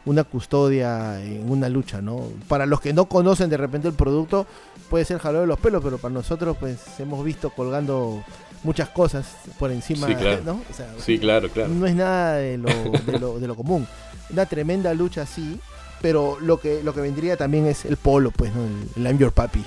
una 0.07 0.25
custodia 0.25 1.23
en 1.23 1.51
una 1.51 1.69
lucha, 1.69 2.01
¿no? 2.01 2.29
Para 2.49 2.65
los 2.65 2.81
que 2.81 2.93
no 2.93 3.07
conocen 3.07 3.51
de 3.51 3.57
repente 3.57 3.89
el 3.89 3.95
producto, 3.95 4.47
puede 4.89 5.05
ser 5.05 5.19
jaleo 5.19 5.43
de 5.43 5.47
los 5.49 5.59
pelos, 5.59 5.83
pero 5.83 5.99
para 5.99 6.15
nosotros, 6.15 6.57
pues, 6.59 6.79
hemos 7.01 7.25
visto 7.25 7.51
colgando 7.51 8.25
muchas 8.63 8.89
cosas 8.89 9.27
por 9.59 9.71
encima, 9.71 10.07
sí, 10.07 10.15
claro. 10.15 10.43
¿no? 10.45 10.61
sí, 10.99 11.19
claro, 11.19 11.51
claro. 11.51 11.71
No 11.73 11.87
es 11.87 11.95
nada 11.95 12.37
de 12.37 12.57
lo, 12.57 12.69
de 13.05 13.19
lo, 13.19 13.39
de 13.39 13.47
lo 13.47 13.55
común. 13.55 13.87
Una 14.31 14.47
tremenda 14.47 14.95
lucha 14.95 15.27
sí, 15.27 15.61
pero 16.01 16.39
lo 16.41 16.61
que, 16.61 16.83
lo 16.83 16.95
que 16.95 17.01
vendría 17.01 17.37
también 17.37 17.67
es 17.67 17.85
el 17.85 17.97
polo, 17.97 18.31
pues, 18.31 18.53
¿no? 18.55 18.63
El, 18.97 19.07
I'm 19.07 19.19
Your 19.19 19.33
Papi. 19.33 19.65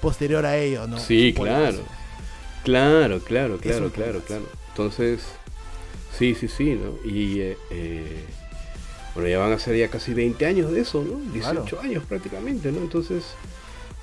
Posterior 0.00 0.46
a 0.46 0.56
ello, 0.56 0.86
¿no? 0.86 0.98
Sí, 0.98 1.34
claro. 1.34 1.78
Claro, 2.64 3.20
claro, 3.20 3.58
claro, 3.58 3.90
claro, 3.90 4.20
claro. 4.20 4.44
Entonces, 4.68 5.22
sí, 6.16 6.34
sí, 6.34 6.48
sí, 6.48 6.74
¿no? 6.74 7.10
Y, 7.10 7.40
eh, 7.40 7.58
eh, 7.70 8.24
bueno, 9.18 9.30
ya 9.30 9.38
van 9.40 9.52
a 9.52 9.58
ser 9.58 9.76
ya 9.76 9.88
casi 9.88 10.14
20 10.14 10.46
años 10.46 10.70
de 10.70 10.80
eso, 10.80 11.02
¿no? 11.02 11.18
18 11.32 11.80
años 11.80 12.04
prácticamente, 12.04 12.70
¿no? 12.70 12.78
Entonces, 12.78 13.24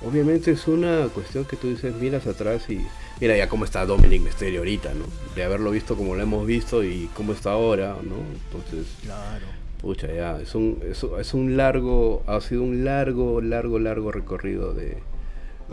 obviamente 0.06 0.50
es 0.50 0.68
una 0.68 1.08
cuestión 1.08 1.46
que 1.46 1.56
tú 1.56 1.68
dices, 1.70 1.94
miras 1.94 2.26
atrás 2.26 2.68
y 2.68 2.86
mira 3.18 3.34
ya 3.34 3.48
cómo 3.48 3.64
está 3.64 3.86
Dominic 3.86 4.20
Mysterio 4.20 4.58
ahorita, 4.58 4.92
¿no? 4.92 5.06
De 5.34 5.42
haberlo 5.42 5.70
visto 5.70 5.96
como 5.96 6.14
lo 6.14 6.22
hemos 6.22 6.46
visto 6.46 6.84
y 6.84 7.08
cómo 7.14 7.32
está 7.32 7.52
ahora, 7.52 7.96
¿no? 8.02 8.16
Entonces, 8.44 8.92
claro. 9.00 9.46
pucha, 9.80 10.12
ya, 10.12 10.38
es 10.38 10.54
un, 10.54 10.82
es, 10.86 11.02
es 11.02 11.32
un 11.32 11.56
largo, 11.56 12.22
ha 12.26 12.38
sido 12.42 12.62
un 12.62 12.84
largo, 12.84 13.40
largo, 13.40 13.78
largo 13.78 14.12
recorrido 14.12 14.74
de, 14.74 14.98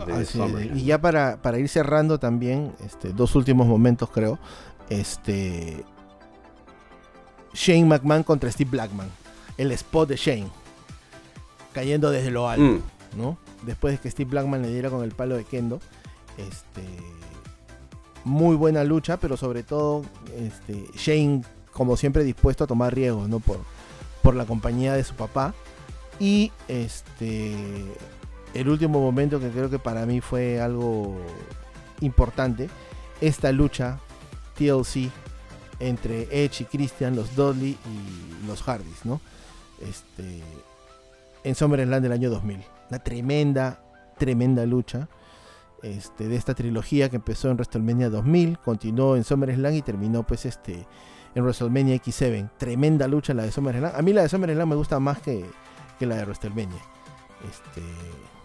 de 0.06 0.70
Y 0.74 0.84
ya 0.84 1.02
para, 1.02 1.42
para 1.42 1.58
ir 1.58 1.68
cerrando 1.68 2.18
también, 2.18 2.72
este, 2.82 3.12
dos 3.12 3.34
últimos 3.34 3.66
momentos 3.66 4.08
creo, 4.08 4.38
este 4.88 5.84
Shane 7.52 7.84
McMahon 7.84 8.22
contra 8.22 8.50
Steve 8.50 8.70
Blackman, 8.70 9.08
el 9.58 9.72
spot 9.72 10.08
de 10.08 10.16
Shane, 10.16 10.48
cayendo 11.72 12.10
desde 12.10 12.30
lo 12.30 12.48
alto, 12.48 12.62
mm. 12.62 12.82
¿no? 13.16 13.38
Después 13.62 13.94
de 13.94 14.00
que 14.00 14.10
Steve 14.10 14.30
Blackman 14.30 14.62
le 14.62 14.68
diera 14.68 14.90
con 14.90 15.02
el 15.02 15.12
palo 15.12 15.36
de 15.36 15.44
Kendo 15.44 15.80
Este, 16.36 16.82
muy 18.24 18.56
buena 18.56 18.84
lucha, 18.84 19.18
pero 19.18 19.36
sobre 19.36 19.62
todo 19.62 20.02
este, 20.36 20.86
Shane, 20.96 21.42
como 21.72 21.96
siempre, 21.96 22.24
dispuesto 22.24 22.64
a 22.64 22.66
tomar 22.66 22.94
riesgos, 22.94 23.28
¿no? 23.28 23.40
Por, 23.40 23.60
por 24.22 24.34
la 24.34 24.46
compañía 24.46 24.94
de 24.94 25.04
su 25.04 25.14
papá. 25.14 25.54
Y 26.20 26.52
este 26.68 27.56
el 28.54 28.68
último 28.68 29.00
momento 29.00 29.40
que 29.40 29.50
creo 29.50 29.68
que 29.68 29.80
para 29.80 30.06
mí 30.06 30.20
fue 30.20 30.60
algo 30.60 31.16
importante, 32.00 32.70
esta 33.20 33.50
lucha 33.52 33.98
TLC 34.56 35.10
entre 35.80 36.28
Edge 36.30 36.62
y 36.62 36.64
Christian, 36.64 37.16
los 37.16 37.34
Dudley 37.34 37.70
y 37.72 38.46
los 38.46 38.62
Hardys, 38.62 39.04
¿no? 39.04 39.20
Este, 39.80 40.42
en 41.44 41.54
SummerSlam 41.54 42.02
del 42.02 42.12
año 42.12 42.30
2000. 42.30 42.60
Una 42.90 42.98
tremenda, 42.98 43.80
tremenda 44.18 44.64
lucha 44.66 45.08
este, 45.82 46.28
de 46.28 46.36
esta 46.36 46.54
trilogía 46.54 47.10
que 47.10 47.16
empezó 47.16 47.50
en 47.50 47.56
WrestleMania 47.56 48.08
2000, 48.08 48.58
continuó 48.58 49.16
en 49.16 49.24
SummerSlam 49.24 49.74
y 49.74 49.82
terminó 49.82 50.22
pues 50.22 50.46
este, 50.46 50.86
en 51.34 51.42
WrestleMania 51.42 51.96
X7. 51.96 52.50
Tremenda 52.56 53.06
lucha 53.06 53.34
la 53.34 53.42
de 53.42 53.52
SummerSlam. 53.52 53.92
A 53.94 54.02
mí 54.02 54.12
la 54.12 54.22
de 54.22 54.28
SummerSlam 54.28 54.68
me 54.68 54.76
gusta 54.76 54.98
más 54.98 55.20
que, 55.20 55.44
que 55.98 56.06
la 56.06 56.16
de 56.16 56.22
WrestleMania. 56.22 56.80
Este, 57.50 57.82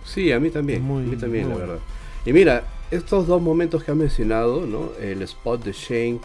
sí, 0.04 0.32
a 0.32 0.40
mí 0.40 0.50
también. 0.50 0.84
a 0.86 0.94
mí 0.94 1.16
también, 1.16 1.50
la 1.50 1.56
verdad. 1.56 1.80
Y 2.26 2.34
mira, 2.34 2.64
estos 2.92 3.28
dos 3.28 3.42
momentos 3.42 3.84
que 3.84 3.92
ha 3.92 3.96
mencionado, 3.96 4.66
¿no? 4.66 4.90
El 5.00 5.22
spot 5.22 5.64
de 5.64 5.72
Shane 5.72 6.20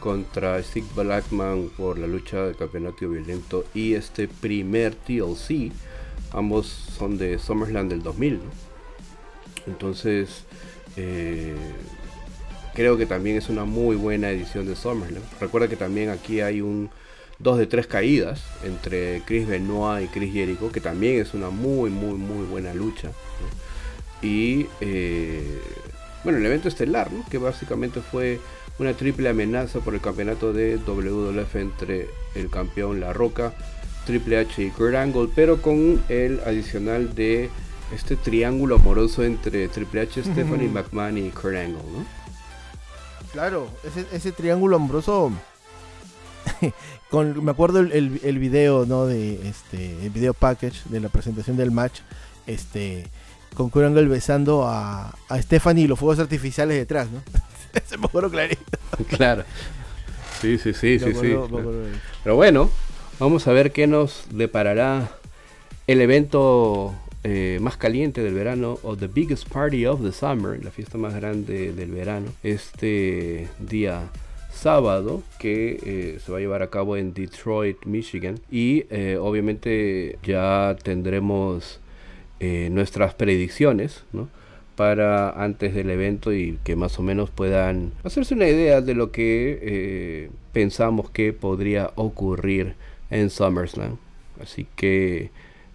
contra 0.00 0.62
Steve 0.62 0.86
Blackman 0.94 1.70
por 1.76 1.98
la 1.98 2.06
lucha 2.06 2.44
del 2.44 2.56
campeonato 2.56 3.08
violento 3.08 3.64
y 3.74 3.94
este 3.94 4.28
primer 4.28 4.94
TLC, 4.94 5.72
ambos 6.32 6.66
son 6.66 7.18
de 7.18 7.38
SummerSlam 7.38 7.88
del 7.88 8.02
2000, 8.02 8.40
Entonces, 9.66 10.44
eh, 10.96 11.54
creo 12.74 12.96
que 12.96 13.06
también 13.06 13.36
es 13.36 13.48
una 13.48 13.64
muy 13.64 13.96
buena 13.96 14.30
edición 14.30 14.66
de 14.66 14.76
SummerSlam. 14.76 15.22
Recuerda 15.40 15.68
que 15.68 15.76
también 15.76 16.10
aquí 16.10 16.40
hay 16.40 16.60
un 16.60 16.90
2 17.38 17.58
de 17.58 17.66
3 17.66 17.86
caídas 17.86 18.42
entre 18.64 19.22
Chris 19.26 19.46
Benoit 19.46 20.04
y 20.04 20.08
Chris 20.08 20.32
Jericho, 20.32 20.72
que 20.72 20.80
también 20.80 21.20
es 21.20 21.34
una 21.34 21.50
muy, 21.50 21.90
muy, 21.90 22.14
muy 22.14 22.46
buena 22.46 22.72
lucha. 22.72 23.10
Y 24.22 24.66
eh, 24.80 25.60
bueno, 26.24 26.38
el 26.38 26.46
evento 26.46 26.68
estelar, 26.68 27.10
que 27.30 27.38
básicamente 27.38 28.00
fue 28.00 28.40
una 28.78 28.92
triple 28.94 29.28
amenaza 29.28 29.80
por 29.80 29.94
el 29.94 30.00
campeonato 30.00 30.52
de 30.52 30.76
WWF 30.76 31.56
entre 31.56 32.08
el 32.34 32.50
campeón 32.50 33.00
La 33.00 33.12
Roca, 33.12 33.54
Triple 34.04 34.38
H 34.38 34.62
y 34.62 34.70
Kurt 34.70 34.94
Angle, 34.94 35.28
pero 35.34 35.60
con 35.62 36.02
el 36.08 36.40
adicional 36.46 37.14
de 37.14 37.50
este 37.94 38.16
triángulo 38.16 38.76
amoroso 38.76 39.24
entre 39.24 39.68
Triple 39.68 40.02
H, 40.02 40.22
Stephanie 40.22 40.68
McMahon 40.68 41.18
y 41.18 41.30
Kurt 41.30 41.56
Angle, 41.56 41.82
¿no? 41.92 42.06
Claro, 43.32 43.68
ese, 44.12 44.32
triángulo 44.32 44.76
amoroso. 44.76 45.30
con, 47.10 47.44
me 47.44 47.50
acuerdo 47.50 47.80
el, 47.80 48.20
el, 48.22 48.38
video, 48.38 48.86
¿no? 48.86 49.06
De 49.06 49.48
este, 49.48 50.04
el 50.04 50.10
video 50.10 50.32
package 50.32 50.84
de 50.86 51.00
la 51.00 51.08
presentación 51.08 51.56
del 51.56 51.70
match. 51.70 52.00
Este, 52.46 53.08
con 53.54 53.70
Kurt 53.70 53.86
Angle 53.86 54.06
besando 54.06 54.66
a, 54.66 55.14
a 55.28 55.42
Stephanie 55.42 55.84
y 55.84 55.86
los 55.86 55.98
fuegos 55.98 56.18
artificiales 56.18 56.76
detrás, 56.76 57.08
¿no? 57.10 57.22
Se 57.86 57.98
me 57.98 58.06
acuerdo 58.06 58.30
clarito. 58.30 58.62
Claro. 59.08 59.44
Sí, 60.40 60.58
sí, 60.58 60.72
sí, 60.72 60.98
sí, 60.98 61.12
sí. 61.14 61.34
Pero 62.22 62.36
bueno, 62.36 62.70
vamos 63.18 63.46
a 63.46 63.52
ver 63.52 63.72
qué 63.72 63.86
nos 63.86 64.24
deparará 64.30 65.10
el 65.86 66.00
evento 66.00 66.94
eh, 67.24 67.58
más 67.60 67.76
caliente 67.76 68.22
del 68.22 68.34
verano 68.34 68.78
o 68.82 68.96
The 68.96 69.08
Biggest 69.08 69.48
Party 69.48 69.86
of 69.86 70.02
the 70.02 70.12
Summer, 70.12 70.62
la 70.62 70.70
fiesta 70.70 70.98
más 70.98 71.14
grande 71.14 71.72
del 71.72 71.90
verano, 71.90 72.28
este 72.42 73.48
día 73.58 74.10
sábado 74.52 75.22
que 75.38 75.80
eh, 75.82 76.18
se 76.24 76.32
va 76.32 76.38
a 76.38 76.40
llevar 76.40 76.62
a 76.62 76.70
cabo 76.70 76.96
en 76.96 77.12
Detroit, 77.12 77.84
Michigan 77.84 78.40
y 78.50 78.84
eh, 78.90 79.18
obviamente 79.20 80.18
ya 80.22 80.76
tendremos 80.82 81.80
nuestras 82.38 83.14
predicciones, 83.14 84.04
¿no? 84.12 84.28
Para 84.76 85.30
antes 85.30 85.74
del 85.74 85.90
evento 85.90 86.32
y 86.32 86.58
que 86.62 86.76
más 86.76 86.98
o 86.98 87.02
menos 87.02 87.30
puedan 87.30 87.92
hacerse 88.04 88.34
una 88.34 88.46
idea 88.46 88.80
de 88.80 88.94
lo 88.94 89.10
que 89.10 90.30
pensamos 90.52 91.10
que 91.10 91.32
podría 91.32 91.90
ocurrir 91.96 92.74
en 93.10 93.30
SummerSlam. 93.30 93.96
Así 94.40 94.66
que 94.76 95.30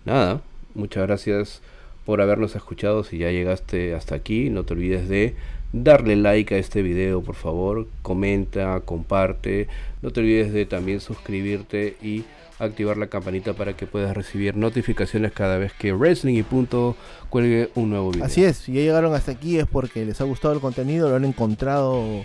nada, 0.06 0.42
Muchas 0.74 1.06
gracias 1.06 1.62
por 2.06 2.22
habernos 2.22 2.56
escuchado. 2.56 3.04
Si 3.04 3.18
ya 3.18 3.30
llegaste 3.30 3.94
hasta 3.94 4.16
aquí, 4.16 4.50
no 4.50 4.64
te 4.64 4.74
olvides 4.74 5.10
de 5.10 5.36
darle 5.74 6.16
like 6.16 6.56
a 6.56 6.58
este 6.58 6.82
video, 6.82 7.22
por 7.22 7.36
favor. 7.36 7.88
Comenta, 8.02 8.80
comparte. 8.82 9.68
No 10.02 10.12
te 10.12 10.22
olvides 10.22 10.54
de 10.54 10.66
también 10.66 11.02
suscribirte 11.02 11.98
y 12.02 12.24
activar 12.64 12.98
la 12.98 13.08
campanita 13.08 13.54
para 13.54 13.74
que 13.74 13.88
puedas 13.88 14.16
recibir 14.16 14.56
notificaciones 14.56 15.32
cada 15.32 15.58
vez 15.58 15.74
que 15.74 15.94
Wrestling 15.94 16.36
y 16.36 16.44
Punto 16.44 16.96
cuelgue 17.30 17.70
un 17.76 17.90
nuevo 17.90 18.12
video. 18.12 18.26
Así 18.26 18.44
es, 18.44 18.58
si 18.58 18.74
ya 18.74 18.82
llegaron 18.82 19.14
hasta 19.14 19.32
aquí 19.32 19.58
es 19.58 19.66
porque 19.68 20.06
les 20.06 20.22
ha 20.22 20.24
gustado 20.26 20.54
el 20.54 20.60
contenido, 20.60 21.10
lo 21.10 21.16
han 21.16 21.26
encontrado 21.26 22.24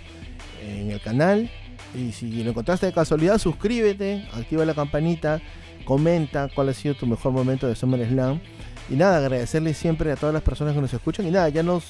en 0.61 0.91
el 0.91 1.01
canal. 1.01 1.49
Y 1.95 2.11
si 2.11 2.43
lo 2.43 2.51
encontraste 2.51 2.85
de 2.85 2.93
casualidad, 2.93 3.37
suscríbete, 3.37 4.27
activa 4.33 4.65
la 4.65 4.75
campanita 4.75 5.41
comenta 5.87 6.49
cuál 6.53 6.69
ha 6.69 6.73
sido 6.73 6.95
tu 6.95 7.07
mejor 7.07 7.31
momento 7.31 7.65
de 7.65 7.75
SummerSlam. 7.75 8.41
Y 8.89 8.95
nada, 8.95 9.17
agradecerle 9.17 9.73
siempre 9.73 10.11
a 10.11 10.17
todas 10.17 10.33
las 10.33 10.43
personas 10.43 10.75
que 10.75 10.81
nos 10.81 10.93
escuchan. 10.93 11.25
Y 11.25 11.31
nada, 11.31 11.47
ya 11.49 11.63
nos 11.63 11.85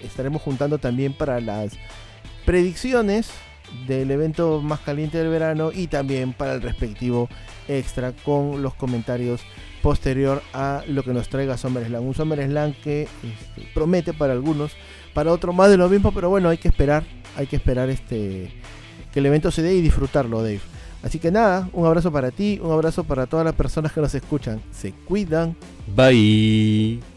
estaremos 0.00 0.40
juntando 0.42 0.78
también 0.78 1.12
para 1.12 1.40
las 1.40 1.72
predicciones 2.46 3.30
del 3.86 4.10
evento 4.10 4.60
más 4.60 4.80
caliente 4.80 5.18
del 5.18 5.28
verano 5.28 5.70
y 5.72 5.86
también 5.86 6.32
para 6.32 6.54
el 6.54 6.62
respectivo 6.62 7.28
extra 7.68 8.12
con 8.12 8.62
los 8.62 8.74
comentarios 8.74 9.40
posterior 9.82 10.42
a 10.52 10.82
lo 10.86 11.02
que 11.02 11.12
nos 11.12 11.28
traiga 11.28 11.58
SummerSlam. 11.58 12.04
Un 12.04 12.14
SummerSlam 12.14 12.74
que 12.74 13.02
este, 13.02 13.68
promete 13.74 14.12
para 14.12 14.32
algunos, 14.32 14.72
para 15.12 15.32
otros 15.32 15.54
más 15.54 15.70
de 15.70 15.76
lo 15.76 15.88
mismo, 15.88 16.12
pero 16.12 16.30
bueno, 16.30 16.48
hay 16.48 16.58
que 16.58 16.68
esperar, 16.68 17.04
hay 17.36 17.46
que 17.46 17.56
esperar 17.56 17.90
este 17.90 18.52
que 19.12 19.20
el 19.20 19.26
evento 19.26 19.50
se 19.50 19.62
dé 19.62 19.74
y 19.74 19.82
disfrutarlo, 19.82 20.42
Dave. 20.42 20.60
Así 21.02 21.18
que 21.18 21.30
nada, 21.30 21.68
un 21.72 21.84
abrazo 21.84 22.10
para 22.12 22.30
ti, 22.30 22.60
un 22.62 22.72
abrazo 22.72 23.04
para 23.04 23.26
todas 23.26 23.44
las 23.44 23.54
personas 23.54 23.92
que 23.92 24.00
nos 24.00 24.14
escuchan. 24.14 24.62
Se 24.70 24.92
cuidan. 24.92 25.56
Bye. 25.94 27.11